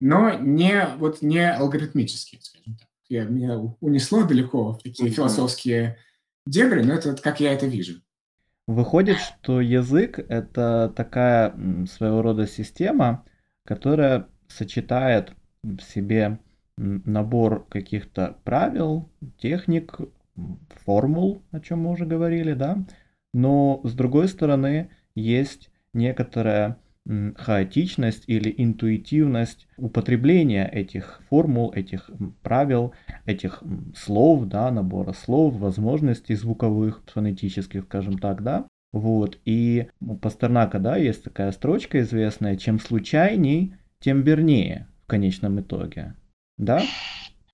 [0.00, 2.88] но не, вот не алгоритмические, скажем так.
[3.12, 5.98] Я, меня унесло далеко в такие философские
[6.46, 8.00] дебри, но это вот как я это вижу.
[8.66, 13.26] Выходит, что язык— это такая своего рода система,
[13.66, 16.38] которая сочетает в себе
[16.78, 20.00] набор каких-то правил, техник,
[20.86, 22.82] формул, о чем мы уже говорили, да,
[23.34, 26.78] но с другой стороны есть некоторая
[27.36, 32.10] хаотичность или интуитивность употребления этих формул, этих
[32.42, 32.94] правил,
[33.26, 33.62] этих
[33.96, 38.66] слов, да, набора слов, возможностей звуковых, фонетических, скажем так, да.
[38.92, 45.60] Вот, и у Пастернака, да, есть такая строчка известная, чем случайней, тем вернее в конечном
[45.60, 46.14] итоге,
[46.58, 46.82] да?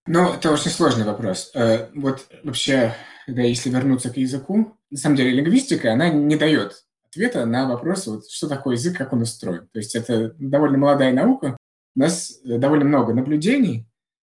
[0.06, 1.52] Ну, это очень сложный вопрос.
[1.54, 2.94] Э, вот вообще,
[3.26, 8.06] да, если вернуться к языку, на самом деле лингвистика, она не дает ответа на вопрос,
[8.06, 9.68] вот, что такое язык, как он устроен.
[9.72, 11.56] То есть это довольно молодая наука.
[11.96, 13.86] У нас довольно много наблюдений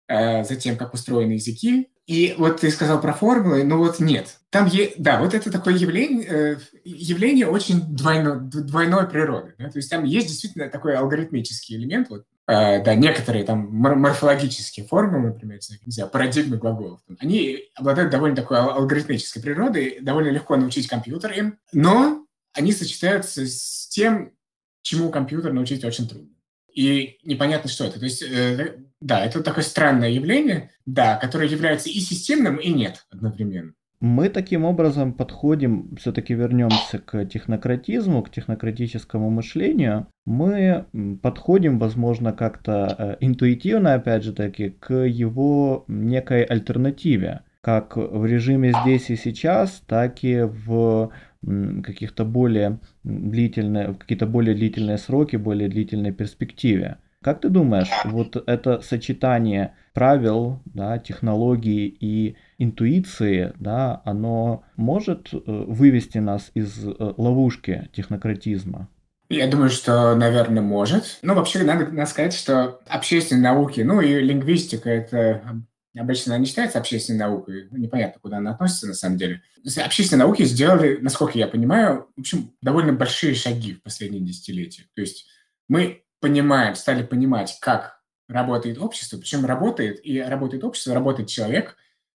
[0.07, 1.89] э, за тем, как устроены языки.
[2.07, 4.37] И вот ты сказал про формулы, но вот нет.
[4.51, 9.55] Там, е, да, вот это такое явление, э, явление очень двойно, двойной природы.
[9.57, 9.69] Да?
[9.69, 15.29] То есть там есть действительно такой алгоритмический элемент, вот, э, да, некоторые там морфологические формулы,
[15.29, 21.31] например, не знаю, парадигмы глаголов, они обладают довольно такой алгоритмической природой, довольно легко научить компьютер
[21.31, 22.24] им, но
[22.55, 24.33] они сочетаются с тем,
[24.81, 26.29] чему компьютер научить очень трудно.
[26.73, 27.99] И непонятно, что это.
[27.99, 33.05] То есть, э, да, это такое странное явление, да, которое является и системным, и нет
[33.09, 33.73] одновременно.
[34.01, 40.07] Мы таким образом подходим, все-таки вернемся к технократизму, к технократическому мышлению.
[40.25, 40.85] Мы
[41.23, 48.73] подходим, возможно, как-то э, интуитивно, опять же таки, к его некой альтернативе, как в режиме
[48.83, 51.09] здесь и сейчас, так и в
[51.83, 56.97] каких-то более длительные, какие-то более длительные сроки, более длительной перспективе.
[57.21, 65.39] Как ты думаешь, вот это сочетание правил, да, технологий и интуиции, да, оно может э,
[65.45, 68.89] вывести нас из э, ловушки технократизма?
[69.29, 71.17] Я думаю, что, наверное, может.
[71.23, 75.41] Но вообще надо, надо сказать, что общественные науки, ну и лингвистика– это
[75.99, 79.41] обычно она не считается общественной наукой, ну, непонятно, куда она относится на самом деле.
[79.77, 84.83] Общественные науки сделали, насколько я понимаю, в общем, довольно большие шаги в последние десятилетия.
[84.93, 85.27] То есть
[85.67, 91.77] мы понимаем, стали понимать, как работает общество, причем работает, и работает общество, работает человек,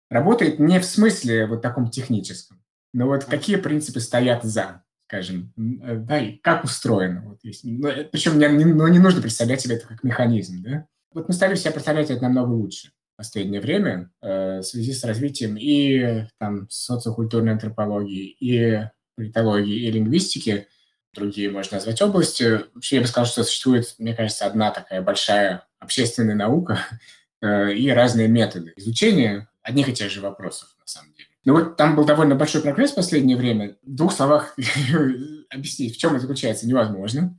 [0.10, 5.96] работает не в смысле вот таком техническом, но вот какие принципы стоят за, скажем, э,
[5.96, 7.24] да, и как устроено.
[7.26, 7.64] Вот есть.
[7.64, 10.88] Но, ну, причем не, не, ну, не нужно представлять себе это как механизм, да.
[11.14, 15.58] Вот мы стали себе представлять это намного лучше последнее время э, в связи с развитием
[15.58, 18.82] и там, социокультурной антропологии, и
[19.16, 20.68] политологии и лингвистики,
[21.14, 22.62] другие можно назвать области.
[22.74, 26.80] Вообще я бы сказал, что существует, мне кажется, одна такая большая общественная наука
[27.42, 31.30] и разные методы изучения одних и тех же вопросов, на самом деле.
[31.46, 33.78] Ну вот там был довольно большой прогресс в последнее время.
[33.84, 34.56] В двух словах
[35.50, 37.38] объяснить, в чем это заключается, невозможно.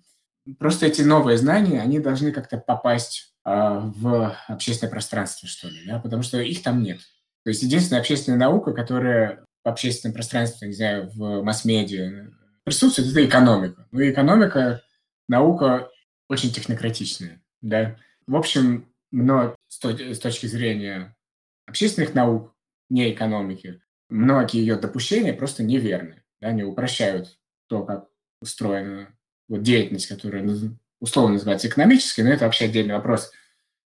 [0.59, 6.01] Просто эти новые знания, они должны как-то попасть э, в общественное пространство, что ли, да?
[6.01, 6.99] потому что их там нет.
[7.45, 12.33] То есть единственная общественная наука, которая в общественном пространстве, не знаю, в масс-медиа
[12.65, 13.87] присутствует, это экономика.
[13.93, 14.83] Ну и экономика–
[15.29, 15.89] наука
[16.29, 17.97] очень технократичная, да.
[18.27, 21.17] В общем, но с точки зрения
[21.67, 22.53] общественных наук,
[22.91, 26.25] не экономики, многие ее допущения просто неверны.
[26.41, 28.09] Да, они упрощают то, как
[28.41, 29.15] устроена
[29.49, 30.43] вот деятельность, которая
[31.01, 33.31] условно называется экономической, но это вообще отдельный вопрос.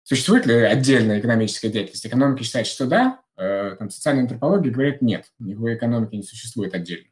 [0.03, 2.07] Существует ли отдельная экономическая деятельность?
[2.07, 7.09] Экономика считает, что да, э, там, социальная антропология говорит нет, никакой экономики не существует отдельно.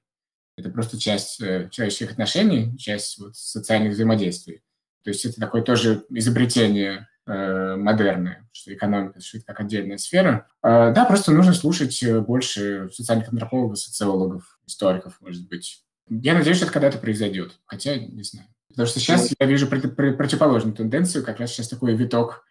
[0.57, 4.63] Это просто часть э, человеческих отношений, часть вот, социальных взаимодействий.
[5.05, 10.47] То есть это такое тоже изобретение Э, модерны, что экономика существует как отдельная сфера.
[10.63, 15.83] Э, да, просто нужно слушать э, больше социальных антропологов, социологов, историков, может быть.
[16.09, 18.47] Я надеюсь, что это когда-то произойдет, хотя не знаю.
[18.77, 22.45] Потому что сейчас я вижу противоположную тенденцию, как раз сейчас такой виток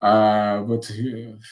[0.00, 0.90] а, вот,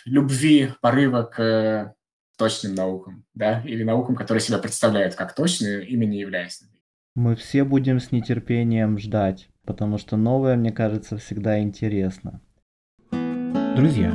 [0.04, 1.94] любви, порыва к
[2.36, 6.62] точным наукам, да, или наукам, которые себя представляют как точные, ими не являясь.
[7.14, 12.40] Мы все будем с нетерпением ждать потому что новое, мне кажется, всегда интересно.
[13.10, 14.12] Друзья,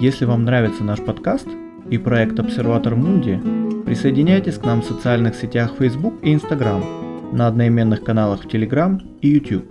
[0.00, 1.48] если вам нравится наш подкаст
[1.90, 3.40] и проект Обсерватор Мунди,
[3.84, 9.28] присоединяйтесь к нам в социальных сетях Facebook и Instagram, на одноименных каналах в Telegram и
[9.28, 9.64] YouTube.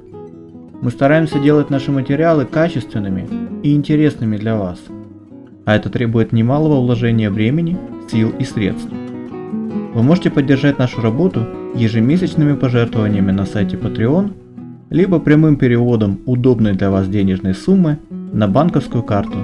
[0.81, 3.27] Мы стараемся делать наши материалы качественными
[3.63, 4.79] и интересными для вас,
[5.65, 7.77] а это требует немалого вложения времени,
[8.09, 8.91] сил и средств.
[9.93, 14.33] Вы можете поддержать нашу работу ежемесячными пожертвованиями на сайте Patreon
[14.89, 19.37] либо прямым переводом удобной для вас денежной суммы на банковскую карту.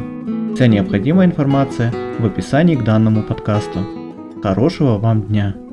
[0.55, 3.79] Вся необходимая информация в описании к данному подкасту.
[4.43, 5.68] Хорошего вам дня!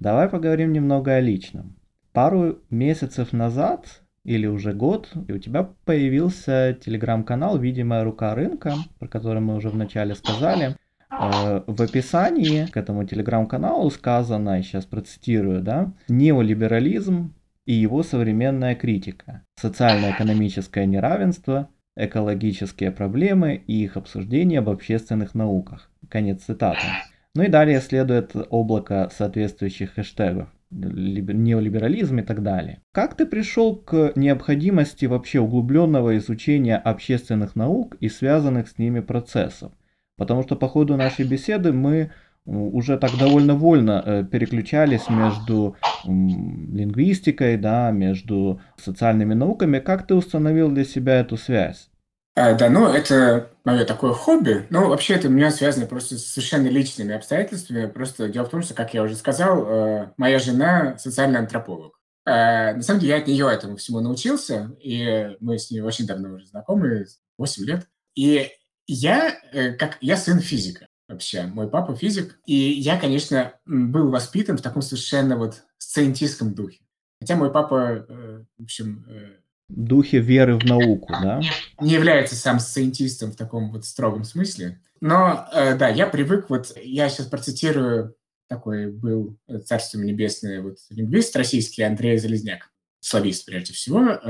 [0.00, 1.76] Давай поговорим немного о личном.
[2.12, 9.08] Пару месяцев назад или уже год, и у тебя появился телеграм-канал «Видимая рука рынка», про
[9.08, 10.74] который мы уже вначале сказали.
[11.10, 17.34] Э, в описании к этому телеграм-каналу сказано, сейчас процитирую, да, неолиберализм
[17.66, 25.90] и его современная критика, социально-экономическое неравенство, экологические проблемы и их обсуждение в общественных науках.
[26.08, 26.86] Конец цитаты.
[27.34, 32.80] Ну и далее следует облако соответствующих хэштегов неолиберализм и так далее.
[32.92, 39.72] Как ты пришел к необходимости вообще углубленного изучения общественных наук и связанных с ними процессов?
[40.16, 42.12] Потому что по ходу нашей беседы мы
[42.44, 49.78] уже так довольно вольно э, переключались между лингвистикой, да, между социальными науками.
[49.78, 51.90] Как ты установил для себя эту связь?
[52.36, 54.66] А, да, ну, это мое такое хобби.
[54.70, 57.86] Ну, вообще, это у меня связано просто с совершенно личными обстоятельствами.
[57.86, 61.98] Просто дело в том, что, как я уже сказал, э, моя жена социальный антрополог.
[62.24, 66.06] А, на самом деле, я от нее этому всему научился, и мы с ней очень
[66.06, 67.88] давно уже знакомы, 8 лет.
[68.14, 68.50] И
[68.86, 71.42] я, э, как, я сын физика вообще.
[71.46, 72.38] Мой папа физик.
[72.46, 76.84] И я, конечно, был воспитан в таком совершенно вот сциентистском духе.
[77.20, 79.39] Хотя мой папа, э, в общем...
[79.70, 81.40] Э, Духе веры в науку, да?
[81.80, 84.80] Не является сам сциентистом в таком вот строгом смысле.
[85.00, 88.16] Но, да, я привык, вот я сейчас процитирую,
[88.48, 94.20] такой был царством небесное вот лингвист российский Андрей Залезняк, славист прежде всего.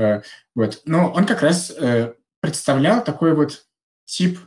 [0.55, 0.81] Вот.
[0.85, 1.75] Но он как раз
[2.39, 3.65] представлял такой вот
[4.05, 4.39] тип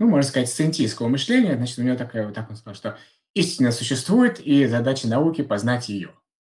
[0.00, 2.98] ну, можно сказать, сциентистского мышления, значит, у него такая, вот так он сказал, что
[3.34, 6.10] истина существует, и задача науки– познать ее.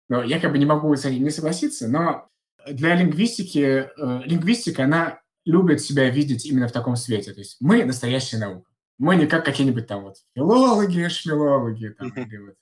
[0.10, 2.28] Но я как бы не могу с этим не согласиться, но
[2.70, 7.34] для лингвистики, э, лингвистика, она любит себя видеть именно в таком свете.
[7.34, 8.70] То есть мы настоящая наука.
[8.98, 12.56] Мы не как какие-нибудь там вот филологи, шмилологи, там, или вот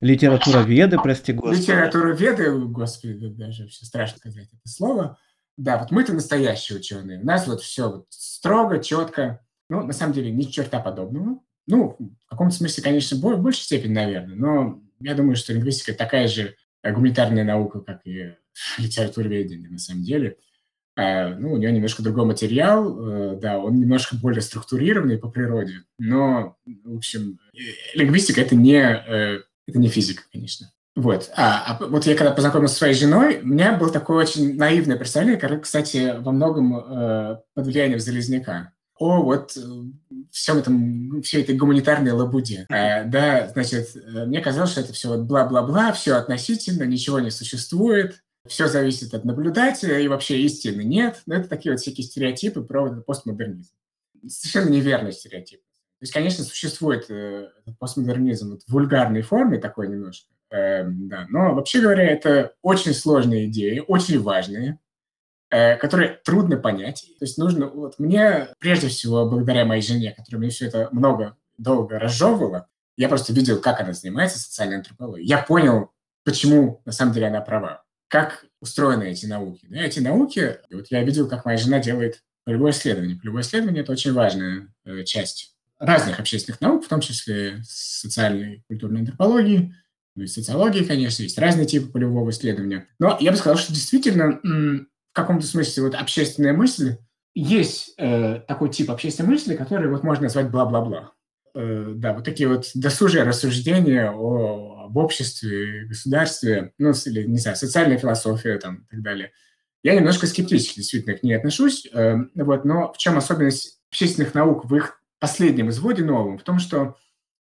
[0.00, 1.60] Литература веды, прости господи.
[1.60, 5.18] Литература веды, господи, даже вообще страшно сказать это слово.
[5.56, 7.20] Да, вот мы-то настоящие ученые.
[7.20, 9.40] У нас вот все вот строго, четко.
[9.70, 11.40] Ну, на самом деле, ни черта подобного.
[11.66, 16.28] Ну, в каком-то смысле, конечно, в большей степени, наверное, но я думаю, что лингвистика такая
[16.28, 16.56] же
[16.92, 18.34] гуманитарная наука, как и
[18.78, 20.36] литературоведение, на самом деле.
[20.96, 25.82] А, ну, у нее немножко другой материал, э, да, он немножко более структурированный по природе,
[25.98, 27.40] но, в общем,
[27.94, 30.70] лингвистика– это не, э, это не физика, конечно.
[30.94, 31.32] Вот.
[31.34, 34.96] А, а вот я когда познакомился с своей женой, у меня было такое очень наивное
[34.96, 38.73] представление, которое, кстати, во многом э, под влиянием Залезняка.
[38.98, 39.56] О вот
[40.30, 42.66] всем этом, всей этой гуманитарной лабуде.
[42.68, 48.22] Э, да, значит, мне казалось, что это все вот бла-бла-бла, все относительно, ничего не существует,
[48.46, 51.22] все зависит от наблюдателя, и вообще истины нет.
[51.26, 53.72] Но это такие вот всякие стереотипы про постмодернизм.
[54.26, 55.60] Совершенно неверный стереотип.
[55.60, 61.54] То есть, конечно, существует э, постмодернизм вот в вульгарной форме такой немножко, э, да, но
[61.54, 64.76] вообще говоря, это очень сложные идеи, очень важные, э,
[65.80, 67.06] которые трудно понять.
[67.18, 71.36] То есть нужно, вот мне прежде всего, благодаря моей жене, которая мне все это много,
[71.58, 75.26] долго разжевывала, я просто видел, как она занимается социальной антропологией.
[75.26, 75.90] Я понял,
[76.24, 79.66] почему на самом деле она права как устроены эти науки.
[79.68, 83.16] Да, эти науки, вот я видел, как моя жена делает полевое исследование.
[83.16, 88.62] Полевое исследование– это очень важная э, часть разных общественных наук, в том числе социальной и
[88.68, 89.74] культурной антропологии,
[90.14, 92.86] ну и социологии, конечно, есть разные типы полевого исследования.
[93.00, 94.40] Но я бы сказал, что действительно
[95.14, 96.96] каком-то смысле вот общественная мысль
[97.34, 101.12] есть э, такой тип общественной мысли, который вот можно назвать бла-бла-бла.
[101.54, 107.56] Э, да, вот такие вот досужие рассуждения о, об обществе, государстве, ну, или, не знаю,
[107.56, 109.32] социальная философия там и так далее.
[109.82, 114.64] Я немножко скептически действительно к ней отношусь, э, вот, но в чем особенность общественных наук
[114.64, 116.38] в их последнем изводе новом?
[116.38, 116.96] В том, что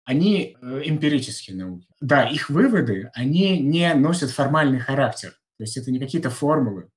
[0.05, 1.89] они э, эмпирические науки.
[2.01, 6.91] Да, их выводы, они не носят формальный характер, то есть это не какие-то формулы,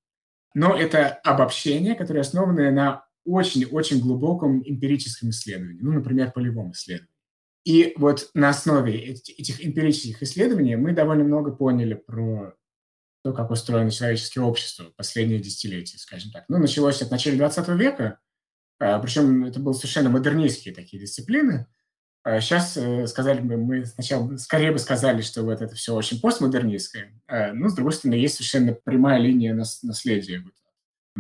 [0.54, 7.14] но это обобщения, которые основаны на очень-очень глубоком эмпирическом исследовании, ну, например, полевом исследовании.
[7.66, 12.56] И вот на основе этих эмпирических исследований мы довольно много поняли про
[13.24, 16.46] то, как устроено человеческое общество в последние десятилетия, скажем так.
[16.48, 18.20] Ну, началось от начала 20 века,
[18.80, 21.68] а, причем это были совершенно модернистские такие дисциплины.
[22.26, 26.20] Сейчас а э, сказали бы, мы сначала скорее бы сказали, что вот это все очень
[26.20, 27.14] постмодернистское.
[27.28, 30.54] А, но, с другой стороны, есть совершенно прямая линия наследия вот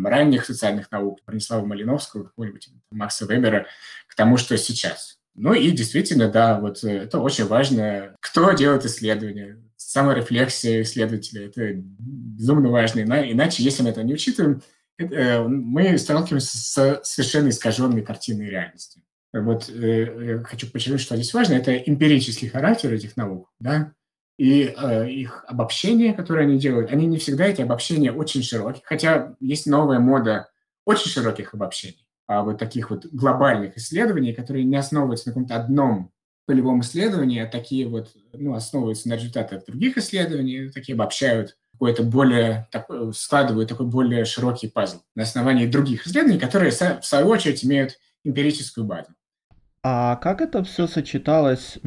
[0.05, 3.67] ранних социальных наук, Бронислава Малиновского, какого-нибудь Макса Вебера,
[4.07, 5.19] к тому, что сейчас.
[5.35, 8.15] Ну и действительно, да, вот э, это очень важно.
[8.19, 9.63] Кто делает исследования?
[9.77, 12.99] Саморефлексия исследователя– это безумно важно.
[12.99, 14.61] Иначе, если мы это не учитываем,
[14.97, 19.01] э, мы сталкиваемся с совершенно искаженной картиной реальности.
[19.31, 23.93] Вот э, хочу подчеркнуть, что здесь важно, это эмпирический характер этих наук, да,
[24.39, 29.35] и э, их обобщения, которые они делают, они не всегда эти обобщения очень широкие, хотя
[29.39, 30.49] есть новая мода
[30.85, 36.11] очень широких обобщений, а вот таких вот глобальных исследований, которые не основываются на каком-то одном
[36.47, 42.67] полевом исследовании, а такие вот, ну, основываются на результатах других исследований, такие обобщают какой-то более,
[42.71, 47.99] такой, складывают такой более широкий пазл на основании других исследований, которые, в свою очередь, имеют
[48.23, 49.13] эмпирическую базу.
[49.81, 51.79] А как это все сочеталось,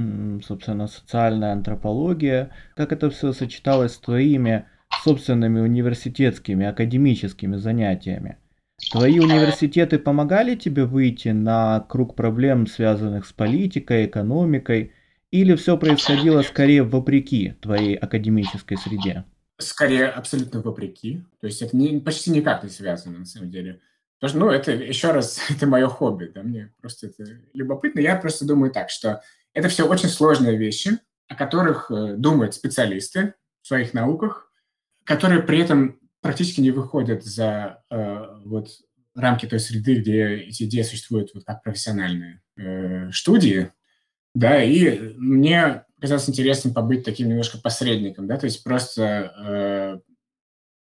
[0.42, 4.66] собственно, социальная антропология, как это все сочеталось с твоими
[5.04, 8.38] собственными университетскими, академическими занятиями?
[8.90, 14.92] Твои университеты помогали тебе выйти на круг проблем, связанных с политикой, экономикой,
[15.30, 19.24] или все происходило скорее вопреки твоей академической среде?
[19.58, 21.22] Скорее, абсолютно вопреки.
[21.40, 23.80] То есть это не, почти никак не связано, на самом деле.
[24.22, 27.98] Потому что, ну, это, еще раз, это мое хобби, да, мне просто это любопытно.
[27.98, 29.20] Я просто думаю так, что
[29.52, 34.48] это все очень сложные вещи, о которых э, думают специалисты в своих науках,
[35.02, 38.68] которые при этом практически не выходят за э, вот
[39.16, 43.72] рамки той среды, где эти идеи существуют вот как профессиональные э, студии,
[44.36, 50.11] да, и мне казалось интересным побыть таким немножко посредником, да, то есть просто э,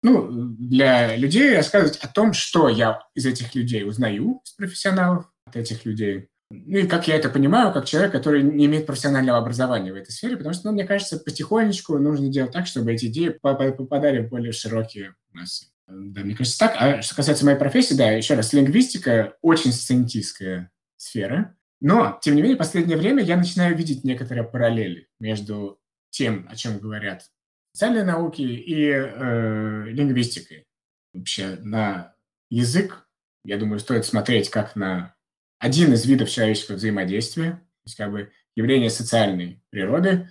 [0.02, 5.56] ну, для людей рассказывать о том, что я из этих людей узнаю, из профессионалов, от
[5.56, 6.28] этих людей.
[6.50, 10.10] Ну и как я это понимаю, как человек, который не имеет профессионального образования в этой
[10.10, 14.28] сфере, потому что, ну, мне кажется, потихонечку нужно делать так, чтобы эти идеи попадали в
[14.28, 15.66] более широкие массы.
[15.86, 16.74] Да, мне кажется так.
[16.76, 21.56] А что касается моей профессии, да, еще раз, лингвистика очень сциентистская сфера.
[21.80, 25.80] Но, тем не менее, в последнее время я начинаю видеть некоторые параллели между
[26.10, 27.30] тем, о чем говорят
[27.72, 30.66] социальной науки и э, лингвистикой.
[31.12, 32.14] Вообще на
[32.50, 33.06] язык,
[33.44, 35.14] я думаю, стоит смотреть как на
[35.58, 40.28] один из видов человеческого взаимодействия, то есть как бы явление социальной природы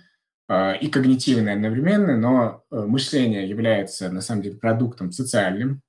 [0.48, 5.82] э, и когнитивное одновременно, но э, мышление является на самом деле продуктом социальным.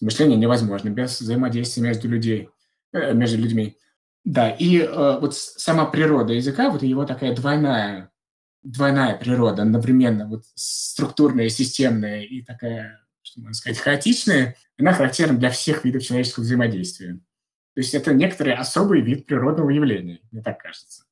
[0.00, 2.50] Мышление невозможно без взаимодействия между людей,
[2.92, 3.76] э, между людьми.
[4.24, 8.10] Да, и э, вот сама природа языка, вот его такая двойная
[8.64, 15.50] двойная природа, одновременно вот структурная, системная и такая, что можно сказать, хаотичная, она характерна для
[15.50, 17.20] всех видов человеческого взаимодействия.
[17.74, 21.04] То есть это некоторый особый вид природного явления, мне так кажется.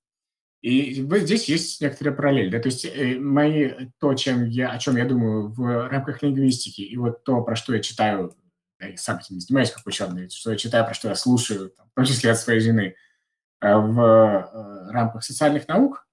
[0.63, 2.51] И здесь есть некоторая параллель.
[2.51, 2.61] Да?
[2.61, 6.97] То есть э, мои, то, чем я, о чем я думаю в рамках лингвистики, и
[6.97, 8.33] вот то, про что я читаю
[8.89, 11.95] я сам этим занимаюсь как ученый, что я читаю, про что я слушаю, там, в
[11.95, 12.95] том числе от своей жены,
[13.61, 16.07] э, в э, рамках социальных наук,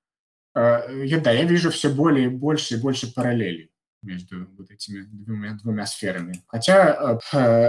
[0.56, 3.72] я, да, я вижу все более и больше и больше параллелей
[4.02, 6.42] между вот этими двумя, двумя сферами.
[6.48, 7.20] Хотя,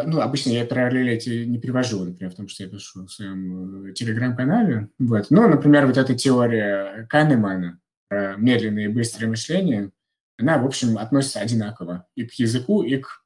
[0.06, 3.92] ну, обычно я параллели эти не привожу, например, в том, что я пишу в своем
[3.94, 4.88] телеграм-канале.
[4.98, 5.26] Вот.
[5.30, 9.90] Но, например, вот эта теория Канемана про медленное и быстрое мышление,
[10.38, 13.20] она, в общем, относится одинаково и к языку, и к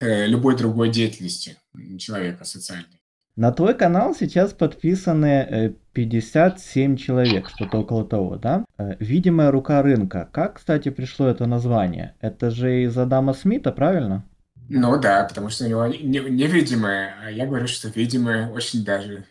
[0.00, 1.56] Э, любой другой деятельности
[1.98, 2.97] человека социальной.
[3.38, 8.64] На твой канал сейчас подписаны 57 э, человек, что-то около того, да?
[8.78, 10.28] Э, Видимая рука рынка.
[10.32, 12.16] Как, кстати, пришло это название?
[12.20, 14.24] Это же из Адама Смита, правильно?
[14.68, 19.24] Ну да, потому что у него невидимое, а я говорю, что видимое очень даже.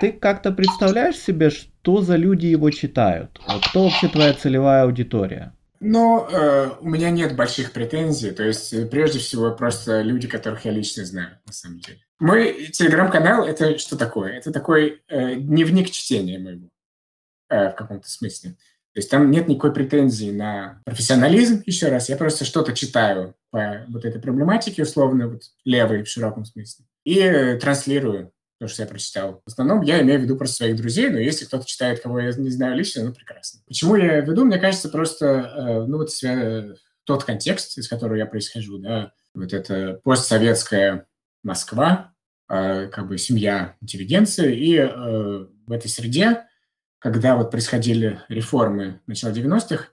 [0.00, 3.38] Ты как-то представляешь себе, что за люди его читают?
[3.66, 5.52] Кто вообще твоя целевая аудитория?
[5.80, 8.32] Но э, у меня нет больших претензий.
[8.32, 11.98] То есть, э, прежде всего, просто люди, которых я лично знаю, на самом деле.
[12.18, 14.32] Мой телеграм-канал– это что такое?
[14.32, 16.68] Это такой э, дневник чтения моего
[17.48, 18.50] э, в каком-то смысле.
[18.92, 22.10] То есть там нет никакой претензии на профессионализм, еще раз.
[22.10, 27.20] Я просто что-то читаю по вот этой проблематике, условно, вот левой в широком смысле, и
[27.20, 29.40] э, транслирую то, что я прочитал.
[29.46, 32.30] В основном я имею в виду просто своих друзей, но если кто-то читает, кого я
[32.32, 33.62] не знаю лично, ну, прекрасно.
[33.66, 34.44] Почему я веду?
[34.44, 36.10] Мне кажется, просто, э, ну, вот
[37.04, 41.06] тот контекст, из которого я происхожу, да, вот это постсоветская
[41.42, 42.12] Москва,
[42.50, 46.44] э, как бы семья интеллигенции, и э, в этой среде,
[46.98, 49.86] когда вот происходили реформы начала 90-х,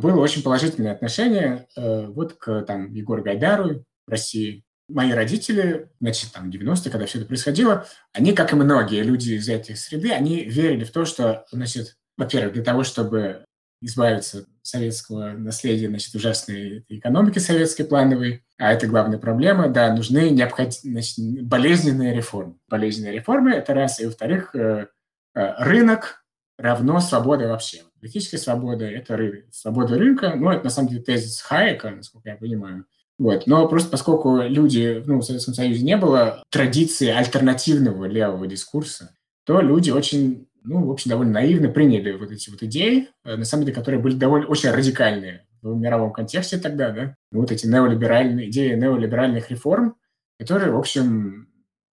[0.00, 6.50] было очень положительное отношение вот к там Егору Гайдару в России, мои родители, значит, там,
[6.50, 10.84] 90-е, когда все это происходило, они, как и многие люди из этой среды, они верили
[10.84, 13.44] в то, что, значит, во-первых, для того, чтобы
[13.80, 20.30] избавиться от советского наследия, значит, ужасной экономики советской плановой, а это главная проблема, да, нужны
[20.30, 22.56] необходимые, значит, болезненные реформы.
[22.68, 24.88] Болезненные реформы– это раз, и во-вторых, э,
[25.34, 26.24] э, рынок
[26.58, 27.82] равно свобода вообще.
[28.00, 29.44] Политическая свобода– это рынок.
[29.52, 32.84] Свобода рынка, ну, это на самом деле тезис Хайека, насколько я понимаю,
[33.18, 33.46] вот.
[33.46, 39.14] Но просто поскольку люди, ну, в Советском Союзе не было традиции альтернативного левого дискурса,
[39.44, 43.44] то люди очень, ну, в общем, довольно наивно приняли вот эти вот идеи, э, на
[43.44, 48.50] самом деле, которые были довольно очень радикальные в мировом контексте тогда, да, вот эти неолиберальные
[48.50, 49.96] идеи неолиберальных реформ,
[50.38, 51.48] которые, в общем,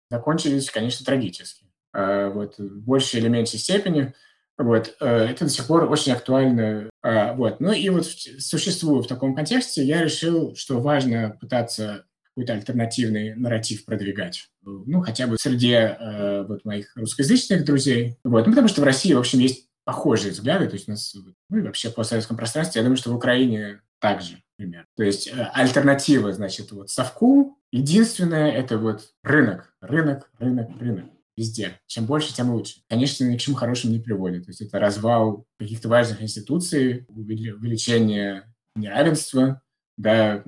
[0.09, 1.65] закончились, конечно, трагически.
[1.93, 4.13] А вот в большей или меньшей степени
[4.57, 6.89] вот, э, это до сих пор очень актуально.
[7.01, 7.59] А, вот.
[7.59, 13.85] Ну и вот существуя в таком контексте, я решил, что важно пытаться какой-то альтернативный нарратив
[13.85, 14.49] продвигать.
[14.61, 18.17] Ну, хотя бы среди э, вот моих русскоязычных друзей.
[18.23, 18.45] Вот.
[18.45, 20.67] Ну, потому что в России, в общем, есть похожие взгляды.
[20.67, 21.15] То есть у нас,
[21.49, 24.85] ну, и вообще по советском пространстве, я думаю, что в Украине также, например.
[24.95, 27.57] То есть э, альтернатива, значит, вот совку.
[27.71, 31.05] Единственное– это вот рынок, рынок, рынок, рынок
[31.35, 31.79] везде.
[31.87, 32.81] Чем больше, тем лучше.
[32.89, 34.45] Конечно, ни к чему хорошему не приводит.
[34.45, 39.61] То есть это развал каких-то важных институций, увеличение неравенства,
[39.97, 40.43] да,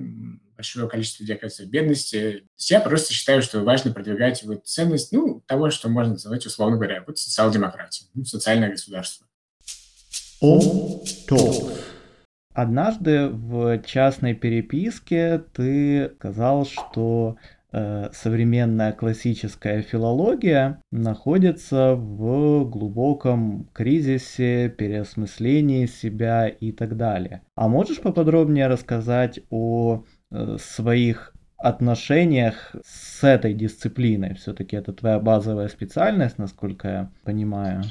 [0.56, 2.44] большое количество людей оказывается в бедности.
[2.58, 7.04] Я просто считаю, что важно продвигать вот ценность, ну, того, что можно называть, условно говоря,
[7.06, 9.26] вот социал-демократия, ну, социальное государство.
[10.40, 11.72] О, то.
[12.52, 17.36] Однажды в частной переписке ты сказал, что
[18.12, 27.42] современная классическая филология находится в глубоком кризисе, переосмыслении себя и так далее.
[27.54, 34.34] А можешь поподробнее рассказать о э, своих отношениях с этой дисциплиной?
[34.34, 37.82] Все-таки это твоя базовая специальность, насколько я понимаю.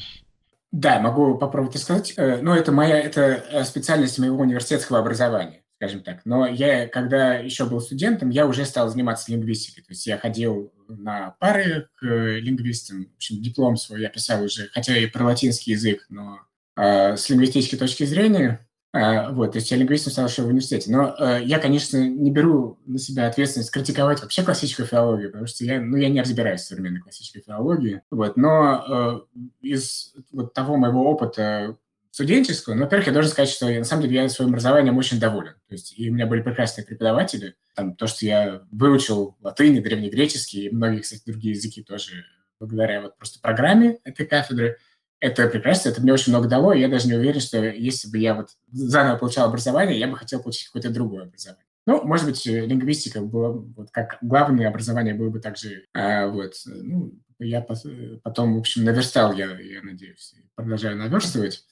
[0.71, 2.13] Да, могу попробовать сказать.
[2.17, 6.21] Э, но это моя это специальность моего университетского образования скажем так.
[6.25, 9.83] Но я, когда еще был студентом, я уже стал заниматься лингвистикой.
[9.83, 13.05] То есть я ходил на пары к лингвистам.
[13.05, 16.39] В общем, диплом свой я писал уже, хотя и про латинский язык, но
[16.77, 18.65] э, с лингвистической точки зрения.
[18.93, 20.89] Э, вот, то есть я лингвистом стал еще в университете.
[20.91, 25.65] Но э, я, конечно, не беру на себя ответственность критиковать вообще классическую филологию, потому что
[25.65, 28.01] я, ну, я не разбираюсь в современной классической филологии.
[28.09, 31.75] Вот, но э, из вот того моего опыта,
[32.15, 35.19] студенческую, но, во-первых, я должен сказать, что я, на самом деле я своим образованием очень
[35.19, 35.55] доволен.
[35.67, 37.55] То есть и у меня были прекрасные преподаватели.
[37.75, 42.23] Там, то, что я выучил латынь, древнегреческий и многие, кстати, другие языки тоже
[42.57, 44.77] благодаря вот просто программе этой кафедры.
[45.19, 48.17] Это прекрасно, это мне очень много дало, и я даже не уверен, что если бы
[48.17, 51.65] я вот заново получал образование, я бы хотел получить какое-то другое образование.
[51.85, 57.11] Ну, может быть, лингвистика была, вот как главное образование было бы также, а, вот, ну,
[57.39, 61.65] я потом, в общем, наверстал, я, я надеюсь, продолжаю наверстывать.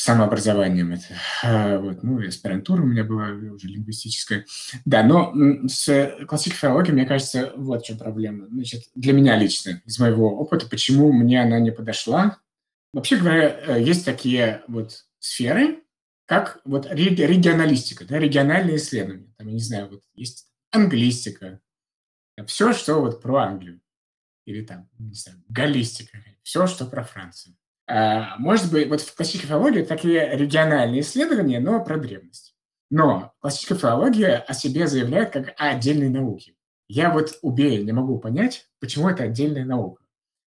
[0.00, 0.92] Самообразованием.
[0.92, 1.04] Это,
[1.42, 4.44] а, вот, ну, аспирантура у меня была уже лингвистическая.
[4.84, 5.32] Да, но
[5.68, 8.46] с классической филологией, мне кажется, вот в чем проблема.
[8.48, 12.38] Значит, для меня лично, из моего опыта, почему мне она не подошла.
[12.92, 15.82] Вообще говоря, э, есть такие вот сферы,
[16.26, 19.32] как вот регионалистика, да, региональные исследования.
[19.36, 21.60] Там, я не знаю, вот есть англистика,
[22.46, 23.80] все, что вот про Англию.
[24.44, 27.56] Или там, не знаю, галлистика, все, что про Францию.
[27.88, 32.54] А, может быть, вот в классической филологии такие региональные исследования, но про древность.
[32.90, 36.54] Но классическая филология о себе заявляет как о отдельной науке.
[36.86, 40.02] Я вот убей, не могу понять, почему это отдельная наука.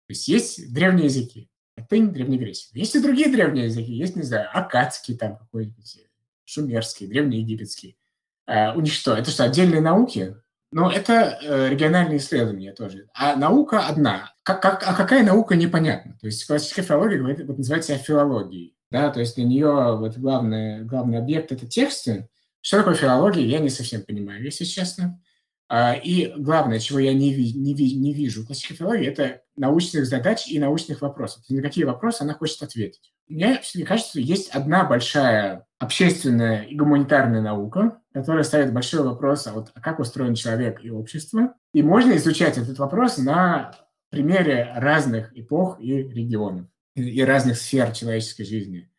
[0.06, 2.78] То есть есть древние языки, латынь, древнегреческий.
[2.80, 6.06] Есть и другие древние языки, есть, не знаю, акадский там какой-нибудь,
[6.44, 7.98] шумерский, древнеегипетский.
[8.46, 10.36] А, у них что, это что, отдельные науки?
[10.74, 13.06] Но это э, региональные исследования тоже.
[13.14, 14.32] А наука одна.
[14.42, 16.16] Как, как, а какая наука, непонятно.
[16.20, 18.76] То есть классическая филология говорит, вот, называется себя филологией.
[18.90, 19.08] Да?
[19.10, 22.28] То есть для нее вот главный, главный объект– это тексты.
[22.60, 25.22] Что такое филология, я не совсем понимаю, если честно.
[25.68, 30.46] А, и главное, чего я не, не, не вижу в классической филологии, это научных задач
[30.46, 31.42] и научных вопросов.
[31.48, 33.12] На какие вопросы она хочет ответить.
[33.28, 39.46] Мне все кажется, что есть одна большая общественная и гуманитарная наука, которая ставит большой вопрос,
[39.46, 41.54] а вот как устроен человек и общество.
[41.72, 43.74] И можно изучать этот вопрос на
[44.10, 48.90] примере разных эпох и регионов, и разных сфер человеческой жизни.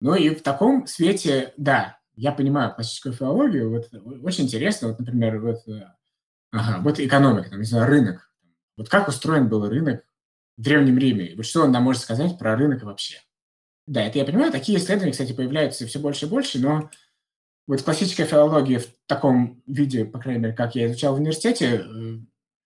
[0.00, 3.90] Ну и в таком свете, да, я понимаю классическую филологию, вот
[4.22, 5.58] очень интересно, вот, например, вот,
[6.56, 8.30] ага, вот экономика, там, не знаю, рынок.
[8.76, 10.04] Вот как устроен был рынок
[10.56, 11.34] в Древнем Риме?
[11.36, 13.18] Вот что он нам может сказать про рынок вообще?
[13.86, 14.52] Да, это я понимаю.
[14.52, 16.90] Такие исследования, кстати, появляются все больше и больше, но
[17.66, 22.18] вот классическая филология в таком виде, по крайней мере, как я изучал в университете, э,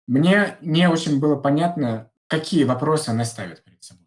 [0.07, 4.05] мне не очень было понятно, какие вопросы она ставит перед собой.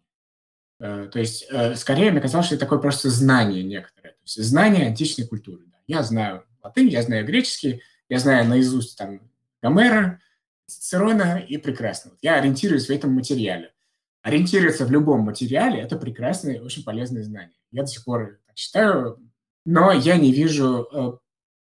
[0.79, 4.11] Э, то есть, э, скорее, мне казалось, что это такое просто знание некоторое.
[4.11, 5.65] То есть, знание античной культуры.
[5.87, 9.28] Я знаю латынь, я знаю греческий, я знаю наизусть там
[9.61, 10.19] Гомера,
[10.67, 12.11] Цицерона и прекрасно.
[12.21, 13.73] Я ориентируюсь в этом материале
[14.21, 17.55] ориентироваться в любом материале– это прекрасное, очень полезное знание.
[17.71, 19.19] Я до сих пор так считаю,
[19.65, 21.17] но я не вижу э,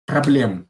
[0.05, 0.69] проблем,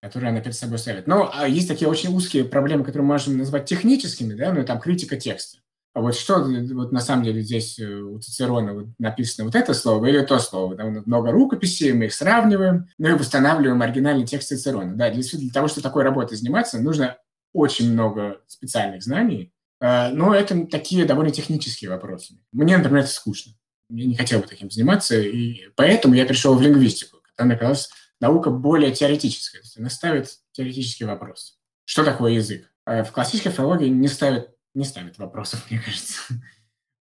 [0.00, 1.06] которые она перед собой ставит.
[1.06, 4.80] Но а есть такие очень узкие проблемы, которые мы можем назвать техническими, да, ну, там,
[4.80, 5.58] критика текста.
[5.98, 10.06] А вот что вот на самом деле здесь э, у Цицерона написано вот это слово
[10.06, 10.76] или то слово.
[10.76, 14.94] Там много рукописей, мы их сравниваем, ну и восстанавливаем оригинальный текст Цицерона.
[14.94, 17.16] Да, для, для того, чтобы такой работой заниматься, нужно
[17.52, 22.34] очень много специальных знаний, Э, но это такие довольно технические вопросы.
[22.52, 23.52] Мне, например, это скучно.
[23.90, 27.88] Я не хотел бы таким заниматься, и поэтому я пришел в лингвистику, которая оказалась
[28.20, 29.58] наука более теоретическая.
[29.60, 31.58] То есть она ставит теоретический вопрос.
[31.84, 32.70] Что такое язык?
[32.86, 36.20] Э, в классической филологии не ставит, не ставит вопросов, мне кажется.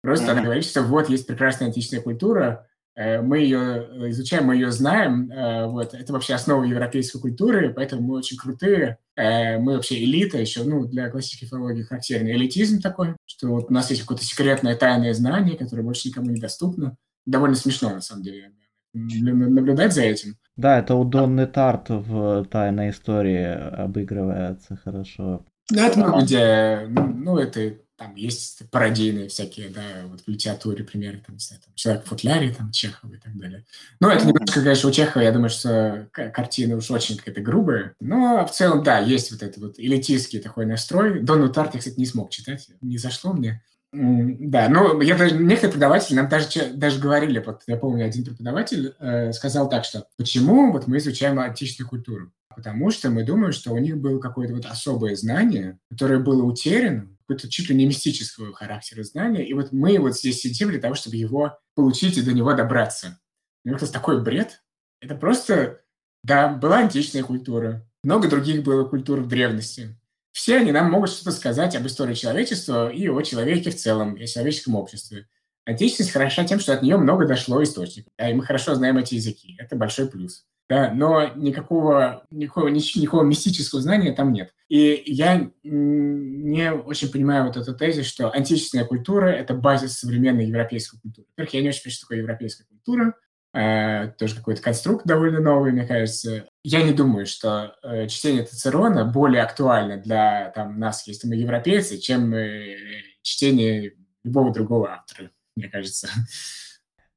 [0.01, 0.31] Просто mm-hmm.
[0.31, 2.67] она говорит, что вот есть прекрасная античная культура,
[2.97, 5.31] Э, мы ее э, изучаем, мы ее знаем.
[5.31, 5.93] Э, вот.
[5.93, 8.97] Это вообще основа европейской культуры, поэтому мы очень крутые.
[9.15, 13.89] Мы вообще элита еще, ну, для классической филологии характерный элитизм такой, что вот у нас
[13.89, 16.97] есть какое-то секретное тайное знание, которое больше никому не доступно.
[17.25, 18.51] Довольно смешно, на самом деле,
[18.93, 20.35] наблюдать за этим.
[20.55, 25.43] Да, это у Донны Тарт в «Тайной истории» обыгрывается хорошо.
[25.69, 31.21] Да, это много где, ну, это там есть пародийные всякие, да, вот в литературе примеры,
[31.25, 33.65] там, не знаю, там, «Человек в футляре», там, Чехова и так далее.
[33.99, 38.45] Ну, это немножко, конечно, у Чехова, я думаю, что картина уж очень какая-то грубая, но
[38.45, 41.21] в целом, да, есть вот этот вот элитистский такой настрой.
[41.21, 43.63] Донну Тарт я, кстати, не смог читать, не зашло мне.
[43.91, 48.93] Да, ну, я даже, некоторые преподаватели нам даже, даже говорили, вот я помню, один преподаватель
[48.99, 52.31] э, сказал так, что почему вот мы изучаем античную культуру?
[52.57, 57.07] Потому что мы думаем, что у них было какое-то вот особое знание, которое было утеряно,
[57.19, 60.95] какое-то чуть ли не мистического характера знания, и вот мы вот здесь сидим для того,
[60.95, 63.19] чтобы его получить и до него добраться.
[63.63, 64.63] Мне кажется, такой бред.
[65.01, 65.81] Это просто,
[66.23, 69.95] да, была античная культура, много других было культур в древности.
[70.31, 74.23] Все они нам могут что-то сказать об истории человечества и о человеке в целом, и
[74.23, 75.27] о человеческом обществе.
[75.65, 79.55] Античность хороша тем, что от нее много дошло источников, и мы хорошо знаем эти языки.
[79.59, 84.53] Это большой плюс да, но никакого, никакого, никакого мистического знания там нет.
[84.67, 90.99] И я не очень понимаю вот эту тезис, что античная культура– это базис современной европейской
[90.99, 91.27] культуры.
[91.29, 93.13] Во-первых, я не очень понимаю, что такое европейская культура,
[93.53, 96.45] э, тоже какой-то конструкт довольно новый, мне кажется.
[96.63, 101.97] Я не думаю, что э, чтение Цицерона более актуально для там, нас, если мы европейцы,
[101.97, 102.75] чем э,
[103.21, 103.93] чтение
[104.25, 106.09] любого другого автора, мне кажется.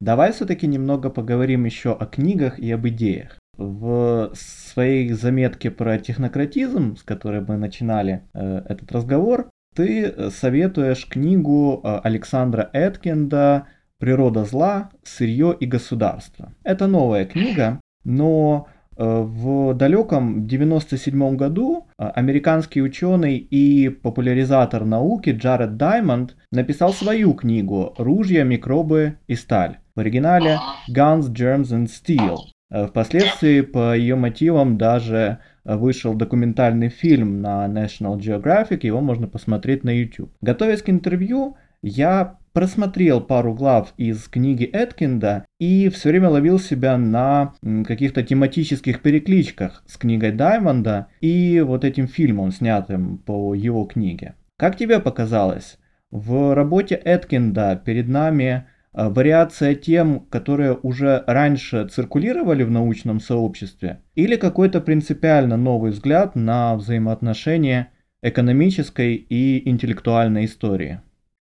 [0.00, 3.39] Давай все-таки немного поговорим еще о книгах и об идеях.
[3.56, 11.80] В своей заметке про технократизм, с которой мы начинали э, этот разговор, ты советуешь книгу
[11.82, 13.66] э, Александра Эткинда
[13.98, 16.52] «Природа зла, сырье и государство».
[16.64, 25.30] Это новая книга, но э, в далеком 97 году э, американский ученый и популяризатор науки
[25.30, 29.78] Джаред Даймонд написал свою книгу «Ружья, микробы и сталь».
[29.94, 30.58] В оригинале
[30.90, 32.38] «Guns, Germs and Steel».
[32.70, 39.84] Э, впоследствии по ее мотивам даже вышел документальный фильм на National Geographic, его можно посмотреть
[39.84, 40.32] на YouTube.
[40.40, 46.98] Готовясь к интервью, я просмотрел пару глав из книги Эткинда и все время ловил себя
[46.98, 47.54] на
[47.86, 54.34] каких-то тематических перекличках с книгой Даймонда и вот этим фильмом, снятым по его книге.
[54.56, 55.78] Как тебе показалось,
[56.10, 64.02] в работе Эткинда перед нами э, вариация тем, которые уже раньше циркулировали в научном сообществе,
[64.14, 71.00] или какой-то принципиально новый взгляд на взаимоотношения экономической и интеллектуальной истории?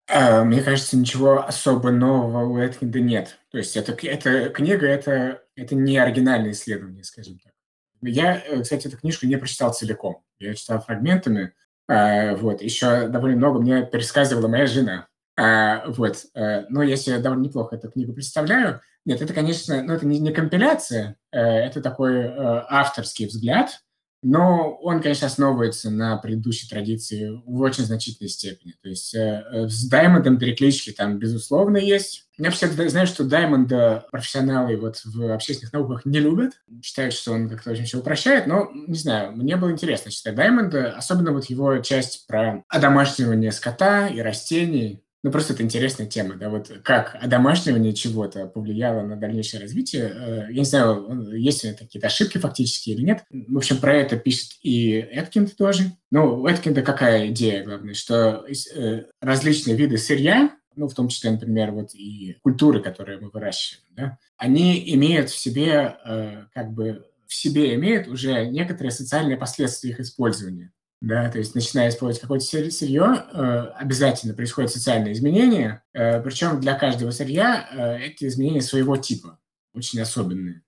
[0.10, 3.40] А, мне кажется, ничего особо нового у Эткинда нет.
[3.52, 7.54] То есть эта, эта книга это, это не оригинальное исследование, скажем так.
[8.02, 10.24] Я, э, кстати, эту книжку не прочитал целиком.
[10.40, 11.54] Я читал фрагментами.
[11.90, 12.62] Вот.
[12.62, 15.08] Еще довольно много мне пересказывала моя жена.
[15.38, 16.26] А, вот.
[16.34, 18.82] Но я себе довольно неплохо эту книгу представляю.
[19.08, 22.32] Нет, это, конечно, ну, это не, не компиляция, э, это такой э,
[22.68, 23.80] авторский взгляд
[24.24, 28.74] но он, конечно, основывается на предыдущей традиции в очень значительной степени.
[28.82, 32.28] То есть э, с Даймондом переклички там, безусловно, есть.
[32.38, 36.54] Я всегда знаю, что Даймонда профессионалы вот в общественных науках не любят.
[36.84, 38.48] Считают, что он как-то очень все упрощает.
[38.48, 44.08] Но, не знаю, мне было интересно читать Даймонда, особенно вот его часть про одомашнивание скота
[44.08, 45.04] и растений.
[45.28, 50.10] Ну, просто это интересная тема, да, вот как одомашнивание чего-то повлияло на дальнейшее развитие.
[50.16, 53.26] Э, я не знаю, есть ли какие-то ошибки фактически или нет.
[53.30, 55.92] В общем, про это пишет и Эткинд тоже.
[56.12, 61.32] Ну, у Эткинда какая идея, главное, что э, различные виды сырья, ну, в том числе,
[61.32, 67.06] например, вот и культуры, которые мы выращиваем, да, они имеют в себе, э, как бы,
[67.28, 72.46] в себе имеют уже некоторые социальные последствия их использования да, то есть начиная использовать какое-то
[72.46, 73.40] сырье, э,
[73.76, 79.40] обязательно происходят социальные изменения, э, причем для каждого сырья э, эти изменения своего типа,
[79.74, 80.64] очень особенные.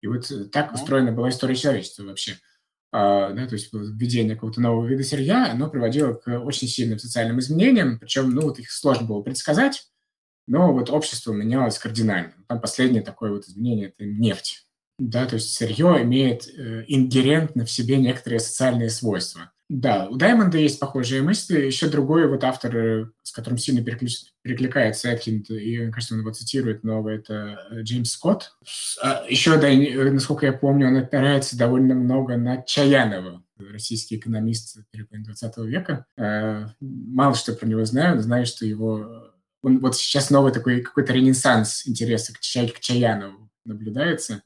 [0.00, 2.38] И вот так устроена была история человечества вообще.
[2.92, 7.38] А, да, то есть введение какого-то нового вида сырья, оно приводило к очень сильным социальным
[7.40, 9.90] изменениям, причем, ну, вот их сложно было предсказать,
[10.46, 12.32] но вот общество менялось кардинально.
[12.48, 14.66] Там последнее такое вот изменение– это нефть.
[14.98, 20.78] Да, то есть сырье имеет ингерентно в себе некоторые социальные свойства– да, у Даймонда есть
[20.78, 21.60] похожие мысли.
[21.60, 26.84] Еще другой вот автор, с которым сильно перекликается Эткинд, и, мне кажется, он его цитирует
[26.84, 28.52] много, это э, Джеймс Скотт.
[29.02, 34.78] А еще, да, э, насколько я помню, он опирается довольно много на Чаянова, российский экономист
[34.92, 36.06] 20 века.
[36.80, 39.32] Мало что про него знаю, но знаю, что его...
[39.62, 44.42] Он, вот сейчас новый такой какой-то ренессанс интереса к Чаянову наблюдается.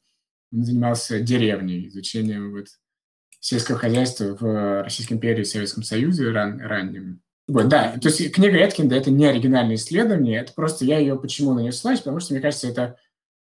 [0.51, 2.69] Он занимался деревней, изучением вот
[3.41, 7.23] сельского хозяйства в Российской империи и Советском Союзе ран, ранним.
[7.49, 11.53] Вот, да, то есть книга Эткинда– это не оригинальное исследование, это просто я ее почему
[11.53, 12.97] на нее ссылаюсь, потому что, мне кажется, это,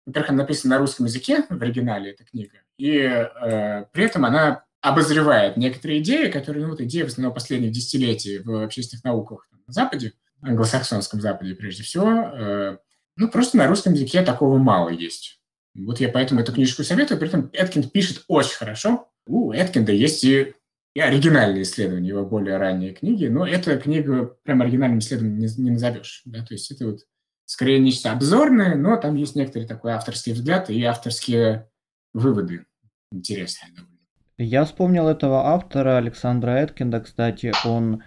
[0.05, 4.63] во-первых, она написана на русском языке в оригинале, эта книга, и э, при этом она
[4.79, 9.59] обозревает некоторые идеи, которые, ну, вот идеи в основном последних десятилетий в общественных науках там,
[9.67, 12.77] на Западе, англосаксонском Западе прежде всего, э,
[13.17, 15.41] ну, просто на русском языке такого мало есть.
[15.75, 20.23] Вот я поэтому эту книжку советую, при этом Эткинд пишет очень хорошо, у Эткинда есть
[20.23, 20.53] и,
[20.93, 25.71] и оригинальные исследования, его более ранние книги, но эта книга прям оригинальным исследованием не, не
[25.71, 26.21] назовешь.
[26.25, 26.43] Да?
[26.43, 26.99] То есть это вот
[27.45, 31.69] скорее нечто обзорное, но там есть некоторый такой авторский взгляд и авторские
[32.13, 32.65] выводы
[33.11, 33.97] интересные довольно.
[34.37, 38.03] Я вспомнил этого автора Александра Эткинда, кстати, он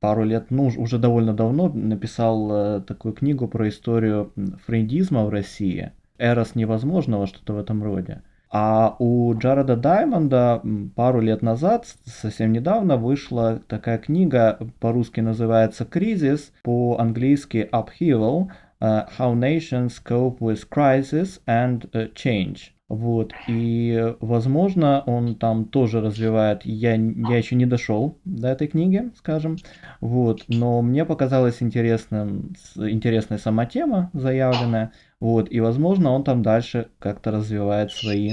[0.00, 4.32] пару лет, ну, уже довольно давно написал э, такую книгу про историю
[4.64, 5.92] фрейдизма в России.
[6.18, 8.22] «Эрос невозможного», что-то в этом роде.
[8.50, 10.62] А у Джареда Даймонда
[10.96, 18.48] пару лет назад, совсем недавно, вышла такая книга, по-русски называется «Кризис», по-английски «Upheaval»,
[18.80, 22.70] uh, «How Nations Cope with Crisis and uh, Change».
[22.88, 29.10] Вот, и, возможно, он там тоже развивает, я, я еще не дошел до этой книги,
[29.14, 29.58] скажем,
[30.00, 36.88] вот, но мне показалась интересным, интересная сама тема заявленная, вот, и, возможно, он там дальше
[36.98, 38.32] как-то развивает свои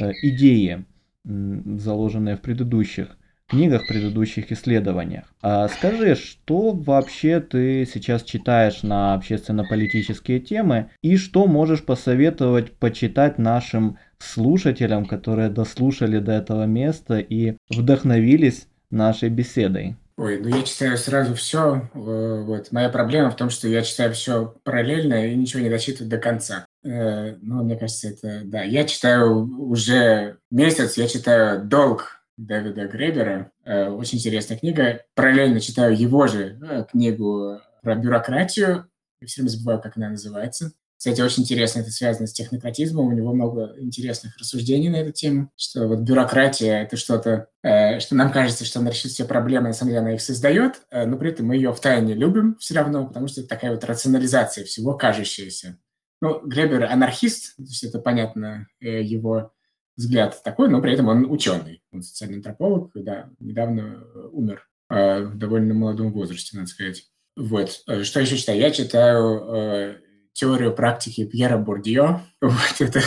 [0.00, 0.84] э, идеи,
[1.24, 3.16] заложенные в предыдущих
[3.48, 5.32] книгах, предыдущих исследованиях.
[5.40, 13.38] А скажи, что вообще ты сейчас читаешь на общественно-политические темы и что можешь посоветовать почитать
[13.38, 19.96] нашим слушателям, которые дослушали до этого места и вдохновились нашей беседой?
[20.18, 21.90] Ой, ну я читаю сразу все.
[21.92, 22.72] Э, вот.
[22.72, 26.64] Моя проблема в том, что я читаю все параллельно и ничего не дочитываю до конца.
[26.84, 28.40] Э, ну, мне кажется, это...
[28.44, 33.52] Да, я читаю уже месяц, я читаю «Долг» Дэвида Гребера.
[33.64, 35.04] Э, очень интересная книга.
[35.14, 38.88] Параллельно читаю его же книгу про бюрократию.
[39.20, 40.72] Я все время забываю, как она называется.
[40.96, 43.08] Кстати, очень интересно, это связано с технократизмом.
[43.08, 48.14] У него много интересных рассуждений на эту тему, что вот бюрократия– это что-то, э, что
[48.14, 51.18] нам кажется, что она решит все проблемы, на самом деле она их создает, э, но
[51.18, 54.94] при этом мы ее втайне любим все равно, потому что это такая вот рационализация всего
[54.94, 55.78] кажущаяся.
[56.22, 59.52] Ну, Гребер анархист, то есть это понятно, э, его
[59.96, 65.24] взгляд такой, но при этом он ученый, он социальный антрополог, да, недавно э, умер э,
[65.24, 67.04] в довольно молодом возрасте, надо сказать.
[67.36, 67.82] Вот.
[67.86, 68.58] Э, что еще читаю?
[68.58, 69.96] Я читаю э,
[70.36, 72.20] теорию практики Пьера Бурдье.
[72.40, 73.00] Вот это,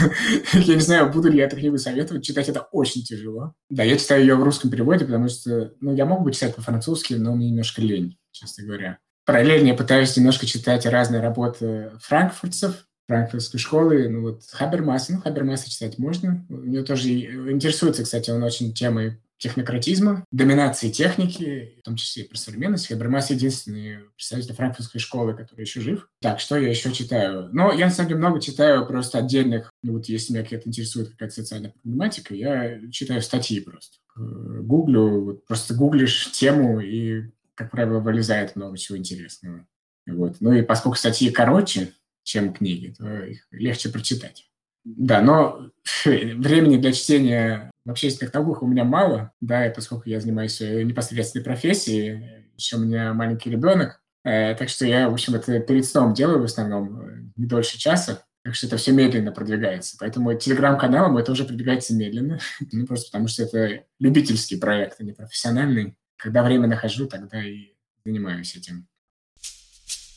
[0.54, 3.54] я не знаю, буду ли я эту книгу советовать, читать это очень тяжело.
[3.70, 7.14] Да, я читаю ее в русском переводе, потому что, ну, я мог бы читать по-французски,
[7.14, 8.98] но мне немножко лень, честно говоря.
[9.26, 15.70] Параллельно я пытаюсь немножко читать разные работы франкфуртцев, франкфуртской школы, ну вот Хабермаса, ну Хабермаса
[15.70, 16.46] читать можно.
[16.50, 22.28] У него тоже интересуется, кстати, он очень темой технократизма, доминации техники, в том числе и
[22.28, 22.88] про современность.
[22.88, 26.08] Хабермас единственный представитель франкфуртской школы, который еще жив.
[26.22, 27.50] Так, что я еще читаю?
[27.52, 31.10] Но я, на самом деле, много читаю просто отдельных, ну, вот если меня какая-то интересует
[31.10, 33.98] какая-то социальная проблематика, я читаю статьи просто.
[34.18, 34.22] Э,
[34.62, 39.66] гуглю, вот просто гуглишь тему, и, как правило, вылезает много чего интересного.
[40.06, 40.38] Вот.
[40.42, 44.50] Ну и поскольку статьи короче, чем книги, то их легче прочитать.
[44.84, 45.70] Да, но
[46.06, 50.84] времени для чтения в общественных науках у меня мало, да, и поскольку я занимаюсь э,
[50.84, 55.86] непосредственной профессией, еще у меня маленький ребенок, э, так что я, в общем, это перед
[55.86, 59.96] сном делаю в основном, э, не дольше часа, так что это все медленно продвигается.
[60.00, 62.40] Поэтому телеграм-каналом это уже продвигается медленно,
[62.72, 65.96] ну, просто потому что это любительский проект, а не профессиональный.
[66.18, 67.74] Когда время нахожу, тогда и
[68.04, 68.88] занимаюсь этим.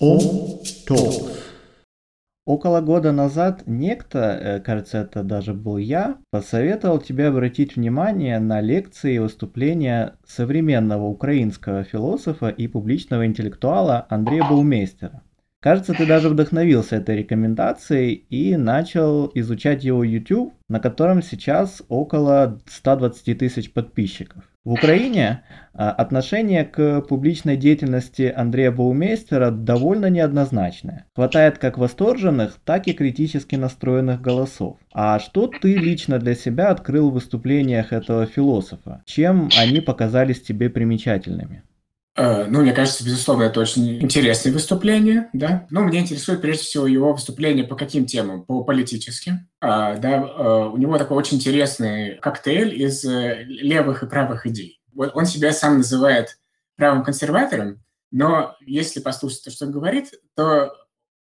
[0.00, 1.51] О, Talks.
[2.44, 8.60] Около года назад некто, э, кажется, это даже был я, посоветовал тебе обратить внимание на
[8.60, 15.22] лекции и выступления современного украинского философа и публичного интеллектуала Андрея Баумейстера.
[15.60, 22.58] Кажется, ты даже вдохновился этой рекомендацией и начал изучать его YouTube, на котором сейчас около
[22.66, 24.42] 120 тысяч подписчиков.
[24.64, 25.42] В Украине
[25.74, 31.06] а, отношение к публичной деятельности Андрея Баумейстера довольно неоднозначное.
[31.16, 34.78] Хватает как восторженных, так и критически настроенных голосов.
[34.92, 39.02] А что ты лично для себя открыл в выступлениях этого философа?
[39.04, 41.64] Чем они показались тебе примечательными?
[42.14, 45.66] Э, ну, мне кажется, безусловно, это очень интересное выступление, да.
[45.70, 48.44] Но меня интересует прежде всего его выступление по каким темам?
[48.44, 49.48] По политическим.
[49.60, 54.80] А, да, э, у него такой очень интересный коктейль из э, левых и правых идей.
[54.92, 56.38] Вот он себя сам называет
[56.76, 60.74] правым консерватором, но если послушать то, что он говорит, то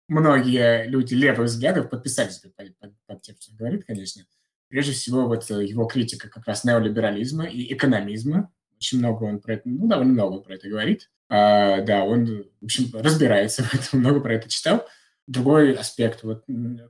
[0.08, 4.22] многие люди левых взглядов подписались бы под, под, под тем, что он говорит, конечно.
[4.68, 9.62] Прежде всего, вот его критика как раз неолиберализма и экономизма, очень много он про это,
[9.66, 11.10] ну, довольно много про это говорит.
[11.28, 14.86] А, да, он, в общем, разбирается в этом, много про это читал.
[15.26, 16.44] Другой аспект, вот,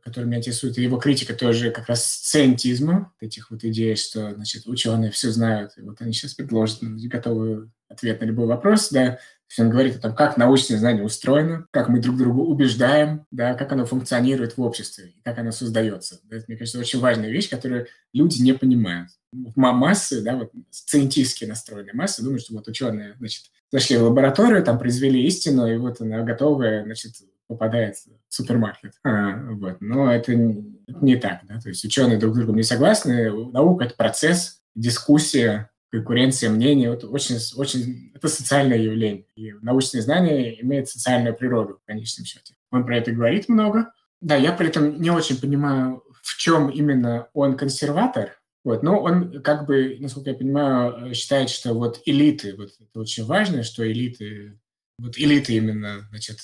[0.04, 5.10] который меня интересует, его критика тоже как раз сциентизма, этих вот идей, что, значит, ученые
[5.10, 9.18] все знают, и вот они сейчас предложат готовый ответ на любой вопрос, да,
[9.48, 13.24] то есть он говорит о том, как научное знание устроено, как мы друг друга убеждаем,
[13.30, 16.20] да, как оно функционирует в обществе, как оно создается.
[16.28, 19.08] Это, мне кажется, очень важная вещь, которую люди не понимают.
[19.32, 24.78] Массы, да, вот сциентистски настроенные массы думают, что вот ученые, значит, зашли в лабораторию, там
[24.78, 27.12] произвели истину, и вот она готовая, значит,
[27.46, 28.92] попадает в супермаркет.
[29.02, 29.80] А, вот.
[29.80, 31.40] Но это не так.
[31.44, 31.58] Да?
[31.58, 33.30] То есть ученые друг с другом не согласны.
[33.50, 39.26] Наука– это процесс, дискуссия, конкуренция мнений, это очень, очень, это социальное явление.
[39.36, 42.54] И научные знания имеют социальную природу в конечном счете.
[42.70, 43.92] Он про это говорит много.
[44.20, 49.40] Да, я при этом не очень понимаю, в чем именно он консерватор, вот, но он,
[49.42, 54.58] как бы, насколько я понимаю, считает, что вот элиты, вот это очень важно, что элиты,
[54.98, 56.38] вот элиты именно, значит,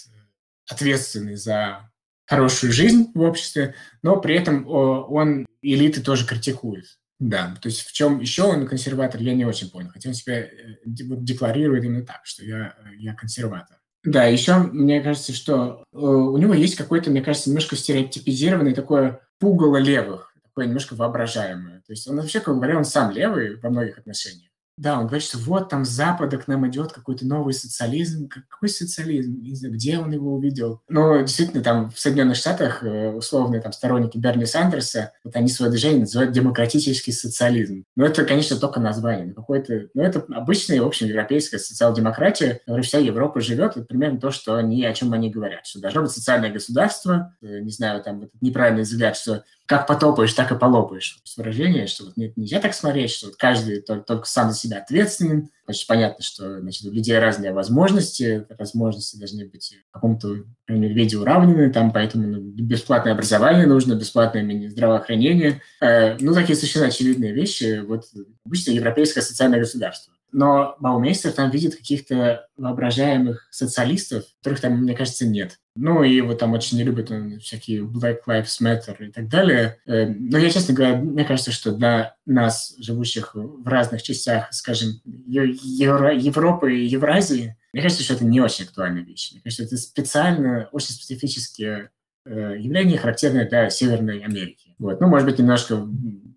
[0.70, 1.90] ответственны за
[2.24, 6.86] хорошую жизнь в обществе, но при этом он элиты тоже критикует.
[7.21, 9.91] Да, то есть в чем еще он консерватор, я не очень понял.
[9.91, 10.49] Хотя он себя э,
[10.85, 13.79] декларирует именно так, что я, э, я консерватор.
[14.03, 19.21] Да, еще мне кажется, что э, у него есть какой-то, мне кажется, немножко стереотипизированный такое
[19.39, 21.83] пугало левых, такое немножко воображаемое.
[21.87, 24.51] То есть он вообще, как говоря, он сам левый во многих отношениях.
[24.77, 28.29] Да, он говорит, что вот там с Запада к нам идет какой-то новый социализм.
[28.29, 29.41] Какой социализм?
[29.41, 30.81] Не знаю, где он его увидел.
[30.89, 35.70] Но действительно, там в Соединенных Штатах э, условные там сторонники Берни Сандерса, вот они свое
[35.70, 37.85] движение называют демократический социализм.
[37.95, 39.33] Но это, конечно, только название.
[39.33, 43.77] Какой-то, но это обычная, в общем, европейская социал-демократия, которой вся Европа живет.
[43.77, 45.66] Это примерно то, что они, о чем они говорят.
[45.66, 50.35] Что должно быть социальное государство, э, не знаю, там вот неправильный взгляд, что как потопаешь,
[50.35, 51.19] так и полопаешь.
[51.37, 54.79] Выражение, что вот нет, нельзя так смотреть, что вот каждый только, только сам за себя
[54.79, 55.49] ответственен.
[55.67, 61.73] Очень понятно, что значит, у людей разные возможности, возможности должны быть в каком-то виде уравнены,
[61.73, 65.62] там поэтому ну, бесплатное образование нужно, бесплатное здравоохранение.
[65.81, 67.83] Э, ну, такие совершенно очевидные вещи.
[67.87, 68.05] Вот
[68.45, 75.26] обычно европейское социальное государство но Баумейстер там видит каких-то воображаемых социалистов, которых там, мне кажется,
[75.26, 75.61] нет.
[75.76, 79.78] Ну, и вот там очень не любят он, всякие Black Lives Matter и так далее.
[79.87, 85.01] Э, но я, честно говоря, мне кажется, что для нас, живущих в разных частях, скажем,
[85.05, 89.32] Евро Европы и Евразии, мне кажется, что это не очень актуальная вещь.
[89.32, 91.91] Мне кажется, это специально, очень специфические
[92.26, 94.74] э, явления, характерные для Северной Америки.
[94.78, 95.01] Вот.
[95.01, 95.89] Ну, может быть, немножко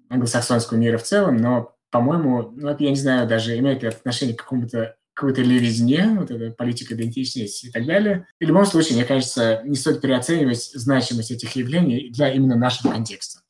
[0.10, 4.44] англосаксонского мира в целом, но по-моему, ну, я не знаю, даже имеет ли отношение к
[4.44, 8.28] какому-то какой-то левизне, вот эта политика идентичности и так далее.
[8.40, 13.42] В любом случае, мне кажется, не стоит переоценивать значимость этих явлений для именно нашего контекста.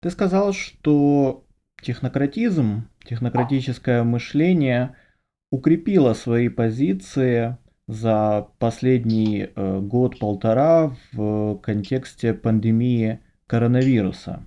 [0.00, 1.44] Ты сказал, что
[1.80, 4.96] технократизм, технократическое мышление
[5.52, 14.44] укрепило свои позиции за последний э, год-полтора в контексте пандемии коронавируса.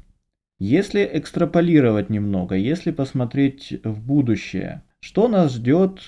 [0.57, 5.99] Если экстраполировать немного, если посмотреть в будущее, что нас ждет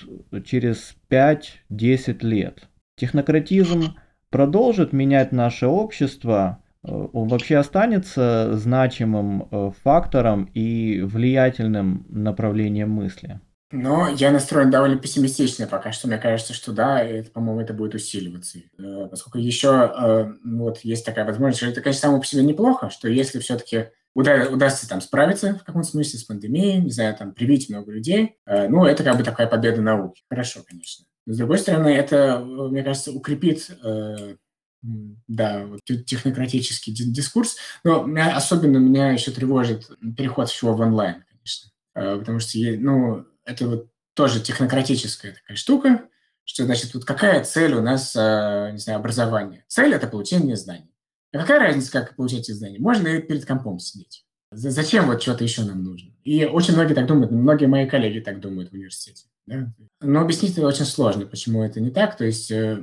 [0.44, 2.68] через 5-10 лет?
[2.96, 3.94] Технократизм
[4.30, 13.40] продолжит менять наше общество, э, он вообще останется значимым э, фактором и влиятельным направлением мысли?
[13.70, 16.08] Но я настроен довольно пессимистично пока что.
[16.08, 18.60] Мне кажется, что да, это, по-моему, это будет усиливаться.
[18.78, 23.40] Э, поскольку еще вот есть такая возможность, это, конечно, само по себе неплохо, что если
[23.40, 23.88] все-таки
[24.18, 28.36] уда- удастся там справиться в каком-то смысле с пандемией, не знаю, там привить много людей,
[28.46, 30.22] э, ну, это как бы такая победа науки.
[30.28, 31.06] Хорошо, конечно.
[31.24, 34.36] Но, с другой стороны, это, мне кажется, укрепит э,
[34.82, 37.56] да, вот технократический дискурс.
[37.84, 41.70] Но меня, особенно меня еще тревожит переход всего в онлайн, конечно.
[41.94, 46.08] Э, потому что, ну, это вот тоже технократическая такая штука,
[46.44, 49.64] что, значит, вот какая цель у нас, э, не знаю, образования?
[49.68, 50.90] Цель– это получение знаний.
[51.32, 52.78] А какая разница, как получать эти знания?
[52.78, 54.24] Можно перед компом сидеть.
[54.50, 56.10] Зачем вот что-то еще нам нужно?
[56.24, 59.26] И очень многие так думают, многие мои коллеги так думают в университете.
[59.46, 59.72] Да?
[60.00, 62.16] Но объяснить это очень сложно, почему это не так.
[62.16, 62.82] То есть, э,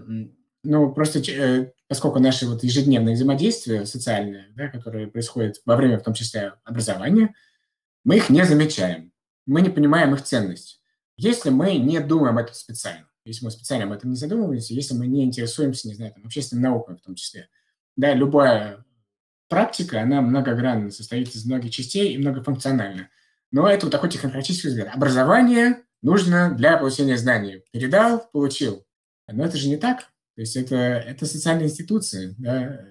[0.64, 6.04] ну, просто э, поскольку наше вот ежедневное взаимодействие социальное, да, которое происходит во время, в
[6.04, 7.34] том числе, образования,
[8.04, 9.12] мы их не замечаем.
[9.48, 10.82] Мы не понимаем их ценность.
[11.18, 15.08] Если мы не думаем это специально, если мы специально об этом не задумываемся, если мы
[15.08, 17.48] не интересуемся, не знаю, там, общественной наукой в том числе,
[17.96, 18.86] да, любая
[19.48, 23.10] практика, она многогранна, состоит из многих частей и многофункциональна.
[23.52, 24.90] Но это вот такой технократический взгляд.
[24.94, 27.64] Образование нужно для получения знаний.
[27.72, 28.86] Передал, получил.
[29.32, 30.10] Но это же не так.
[30.36, 32.36] То есть это, это социальные институции.
[32.38, 32.82] Да?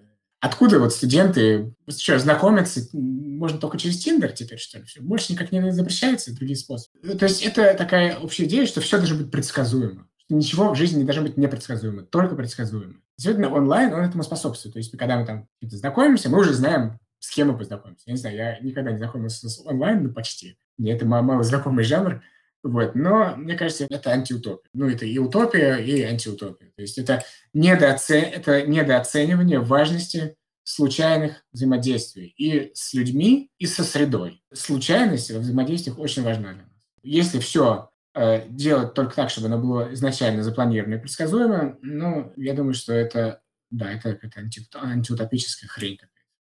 [0.41, 2.81] Откуда вот студенты что, знакомятся?
[2.93, 4.85] Можно только через Тиндер теперь, что ли?
[5.01, 6.99] Больше никак не запрещается, другие способы.
[7.15, 10.09] То есть это такая общая идея, что все должно быть предсказуемо.
[10.29, 12.97] Ничего в жизни не должно быть непредсказуемо, только предсказуемо.
[13.17, 14.75] Действительно, онлайн, он этому способствует.
[14.75, 18.05] То есть, когда мы там знакомимся, мы уже знаем, с кем мы познакомимся.
[18.07, 20.59] Я не знаю, я никогда не знакомился с онлайн, ну, почти.
[20.77, 22.23] Мне это мало знакомый жанр.
[22.63, 22.95] Вот.
[22.95, 24.71] Но, мне кажется, это антиутопия.
[24.73, 26.73] Ну, это и утопия, и антиутопия.
[26.75, 28.19] То есть это, недооце...
[28.19, 34.43] это недооценивание важности случайных взаимодействий и с людьми, и со средой.
[34.53, 36.73] Случайность во взаимодействиях очень важна для нас.
[37.03, 37.91] Если все
[38.49, 43.41] делать только так, чтобы оно было изначально запланировано и предсказуемо, ну, я думаю, что это,
[43.71, 45.99] да, это какая-то анти, антиутопическая хрень.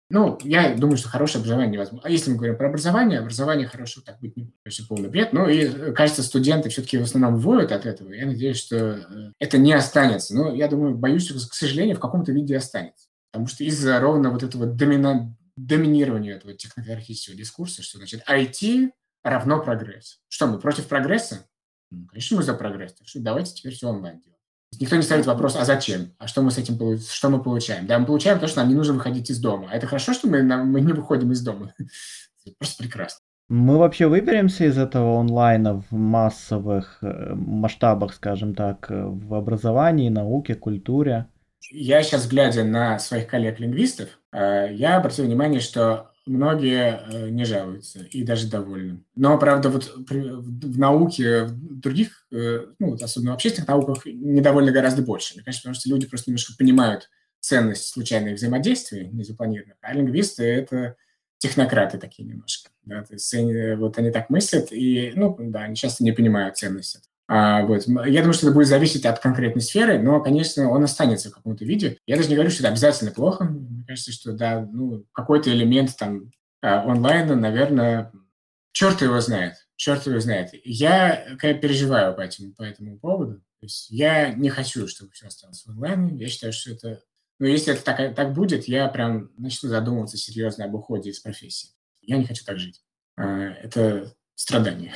[0.09, 2.07] Ну, я думаю, что хорошее образование невозможно.
[2.07, 4.87] А если мы говорим про образование, образование хорошего так быть не будет.
[4.87, 5.33] Полный бред.
[5.33, 8.13] Ну, и, э, кажется, студенты все-таки в основном воют от этого.
[8.13, 10.33] Я надеюсь, что э, это не останется.
[10.33, 13.09] Но я думаю, боюсь, что, к сожалению, в каком-то виде останется.
[13.31, 15.35] Потому что из-за ровно вот этого домина...
[15.57, 18.91] доминирования этого технократического дискурса, что, значит, IT
[19.23, 20.21] равно прогресс.
[20.29, 21.45] Что, мы против прогресса?
[21.91, 22.93] Ну, конечно, мы за прогресс.
[22.93, 24.37] Так что давайте теперь все онлайн делать.
[24.79, 26.13] Никто не ставит вопрос, а зачем?
[26.19, 27.87] А что мы с этим что мы получаем?
[27.87, 29.69] Да, мы получаем то, что нам не нужно выходить из дома.
[29.71, 31.73] А это хорошо, что мы, мы не выходим из дома.
[32.59, 33.21] Просто прекрасно.
[33.49, 40.09] Мы вообще выберемся из этого онлайна в массовых э, масштабах, скажем так, э, в образовании,
[40.09, 41.27] науке, культуре?
[41.71, 47.99] Я сейчас, глядя на своих коллег-лингвистов, э, я обратил внимание, что многие э, не жалуются
[48.03, 49.03] и даже довольны.
[49.15, 55.01] Но, правда, вот в науке, в других, э, ну, особенно в общественных науках, недовольны гораздо
[55.01, 55.35] больше.
[55.35, 57.09] Мне кажется, потому что люди просто немножко понимают
[57.39, 60.95] ценность случайных взаимодействий незапланированных, а лингвисты– это
[61.37, 62.69] технократы такие немножко.
[62.83, 63.03] Да?
[63.03, 66.99] То есть они, вот они так мыслят, и, ну, да, они часто не понимают ценности.
[66.99, 67.87] А, вот.
[67.87, 71.65] Я думаю, что это будет зависеть от конкретной сферы, но, конечно, он останется в каком-то
[71.65, 71.97] виде.
[72.05, 73.43] Я даже не говорю, что это обязательно плохо.
[73.45, 78.11] Мне кажется, что, да, ну, какой-то элемент там а, онлайна, наверное,
[78.71, 79.55] черт его знает.
[79.75, 80.51] Черт его знает.
[80.63, 83.41] Я как переживаю по этому, по этому поводу.
[83.59, 86.17] То есть я не хочу, чтобы все осталось в онлайне.
[86.17, 87.01] Я считаю, что это...
[87.39, 91.71] Ну, если это так, так будет, я прям начну задумываться серьезно об уходе из профессии.
[92.01, 92.81] Я не хочу так жить.
[93.17, 94.93] А, это страдания.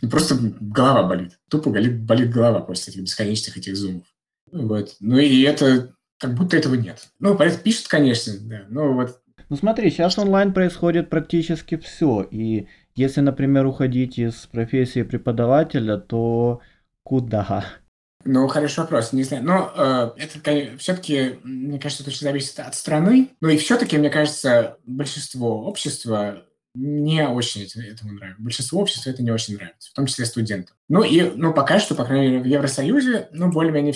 [0.00, 1.38] Ну, просто голова болит.
[1.50, 4.04] Тупо болит, болит голова после этих бесконечных этих зумов.
[4.50, 4.96] Вот.
[5.00, 7.08] Ну и это как будто этого нет.
[7.18, 9.20] Ну, порядок пишет, конечно, да, но вот...
[9.48, 16.60] Ну смотри, сейчас онлайн происходит практически все, и если, например, уходить из профессии преподавателя, то
[17.02, 17.64] куда?
[18.24, 19.44] Ну, хороший вопрос, не знаю.
[19.44, 23.30] Но э, это все-таки, мне кажется, это очень зависит от страны.
[23.40, 26.44] Но и все-таки, мне кажется, большинство общества
[26.74, 28.42] не очень этому нравится.
[28.42, 30.76] Большинство общества это не очень нравится, в том числе студентам.
[30.88, 33.94] Ну и, ну пока что, по крайней мере, в Евросоюзе, ну более-менее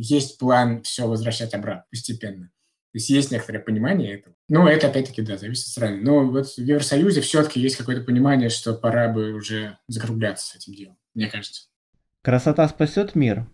[0.00, 2.46] есть план все возвращать обратно постепенно.
[2.92, 4.36] То есть есть некоторое понимание этого.
[4.48, 6.00] Но это, опять-таки, да, зависит от страны.
[6.00, 10.74] Но вот в Евросоюзе все-таки есть какое-то понимание, что пора бы уже закругляться с этим
[10.74, 11.64] делом, мне кажется.
[12.22, 13.48] Красота спасет мир.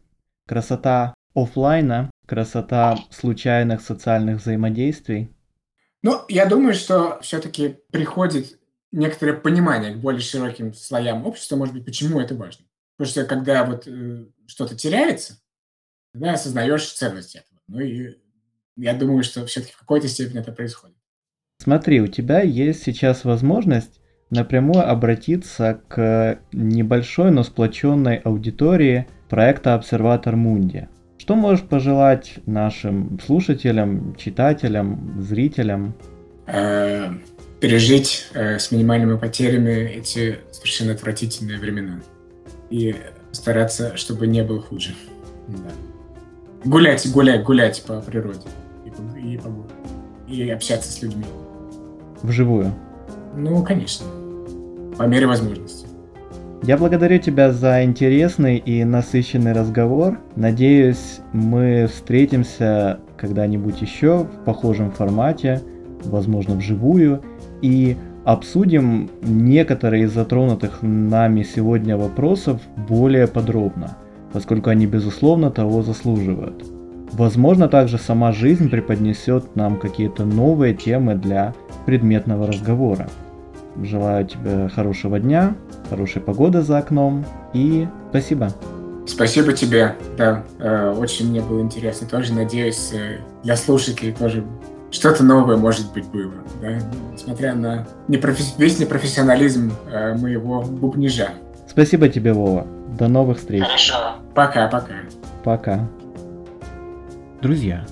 [0.47, 5.31] Красота офлайна, красота случайных социальных взаимодействий,
[6.03, 8.59] ну, я думаю, что все-таки приходит
[8.93, 12.65] некоторое понимание к более широким слоям общества, может быть, почему это важно.
[12.97, 15.41] Потому что когда вот э, что-то теряется,
[16.13, 17.61] тогда осознаешь ценность этого.
[17.69, 18.19] Ну и
[18.77, 20.97] я думаю, что все-таки в какой-то степени это происходит.
[21.59, 30.37] Смотри, у тебя есть сейчас возможность напрямую обратиться к небольшой, но сплоченной аудитории проекта «Обсерватор
[30.37, 30.89] Мунди».
[31.21, 35.93] Что можешь пожелать нашим слушателям, читателям, зрителям?
[36.47, 37.11] Э,
[37.61, 42.01] пережить э, с минимальными потерями эти совершенно отвратительные времена.
[42.71, 42.97] И
[43.33, 44.95] стараться, чтобы не было хуже.
[45.49, 45.71] Да.
[46.65, 48.49] Гулять, гулять, гулять по природе.
[48.87, 49.75] И по, и по городу.
[50.27, 51.27] И общаться с людьми.
[52.23, 52.75] Вживую?
[53.37, 54.07] Ну, конечно.
[54.97, 55.87] По мере возможности.
[56.63, 60.19] Я благодарю тебя за интересный и насыщенный разговор.
[60.37, 65.63] Надеюсь, мы встретимся когда-нибудь еще в похожем формате,
[66.05, 67.23] возможно, вживую,
[67.63, 73.97] и обсудим некоторые из затронутых нами сегодня вопросов более подробно,
[74.35, 76.63] поскольку они, безусловно, того заслуживают.
[77.13, 81.55] Возможно, также сама жизнь преподнесет нам какие-то новые темы для
[81.87, 83.09] предметного разговора.
[83.83, 85.55] Желаю тебе хорошего дня,
[85.89, 88.51] хорошей погоды за окном и спасибо.
[89.07, 92.07] Спасибо тебе, да, э, очень мне было интересно.
[92.07, 94.45] Тоже надеюсь, э, для слушателей тоже
[94.91, 96.79] что-то новое, может быть, было, да,
[97.13, 98.55] несмотря на непрофесс...
[98.59, 101.31] весь непрофессионализм э, моего бубнижа.
[101.69, 102.67] Спасибо тебе, Вова.
[102.99, 103.63] До новых встреч.
[103.63, 103.95] Хорошо.
[104.35, 104.95] Пока-пока.
[105.45, 105.89] Пока.
[107.41, 107.87] Друзья,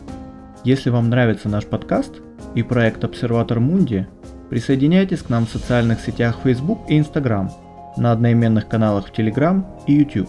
[0.64, 2.16] если вам нравится наш подкаст
[2.54, 4.06] и проект Обсерватор Мунди,
[4.50, 7.50] присоединяйтесь к нам в социальных сетях Facebook и Instagram–
[7.98, 10.28] на одноименных каналах в Telegram и YouTube.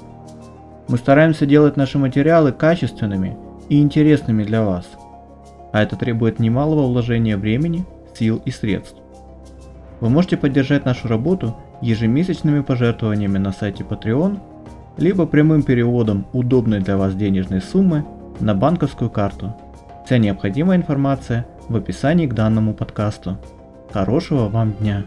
[0.88, 3.38] Мы стараемся делать наши материалы качественными
[3.70, 4.90] и интересными для вас,
[5.72, 8.98] а это требует немалого вложения времени, сил и средств.
[10.00, 14.40] Вы можете поддержать нашу работу ежемесячными пожертвованиями на сайте Patreon,
[14.98, 18.06] либо прямым переводом удобной для вас денежной суммы
[18.40, 19.56] на банковскую карту.
[20.06, 23.38] Вся необходимая информация в описании к данному подкасту.
[23.92, 25.04] Хорошего вам дня!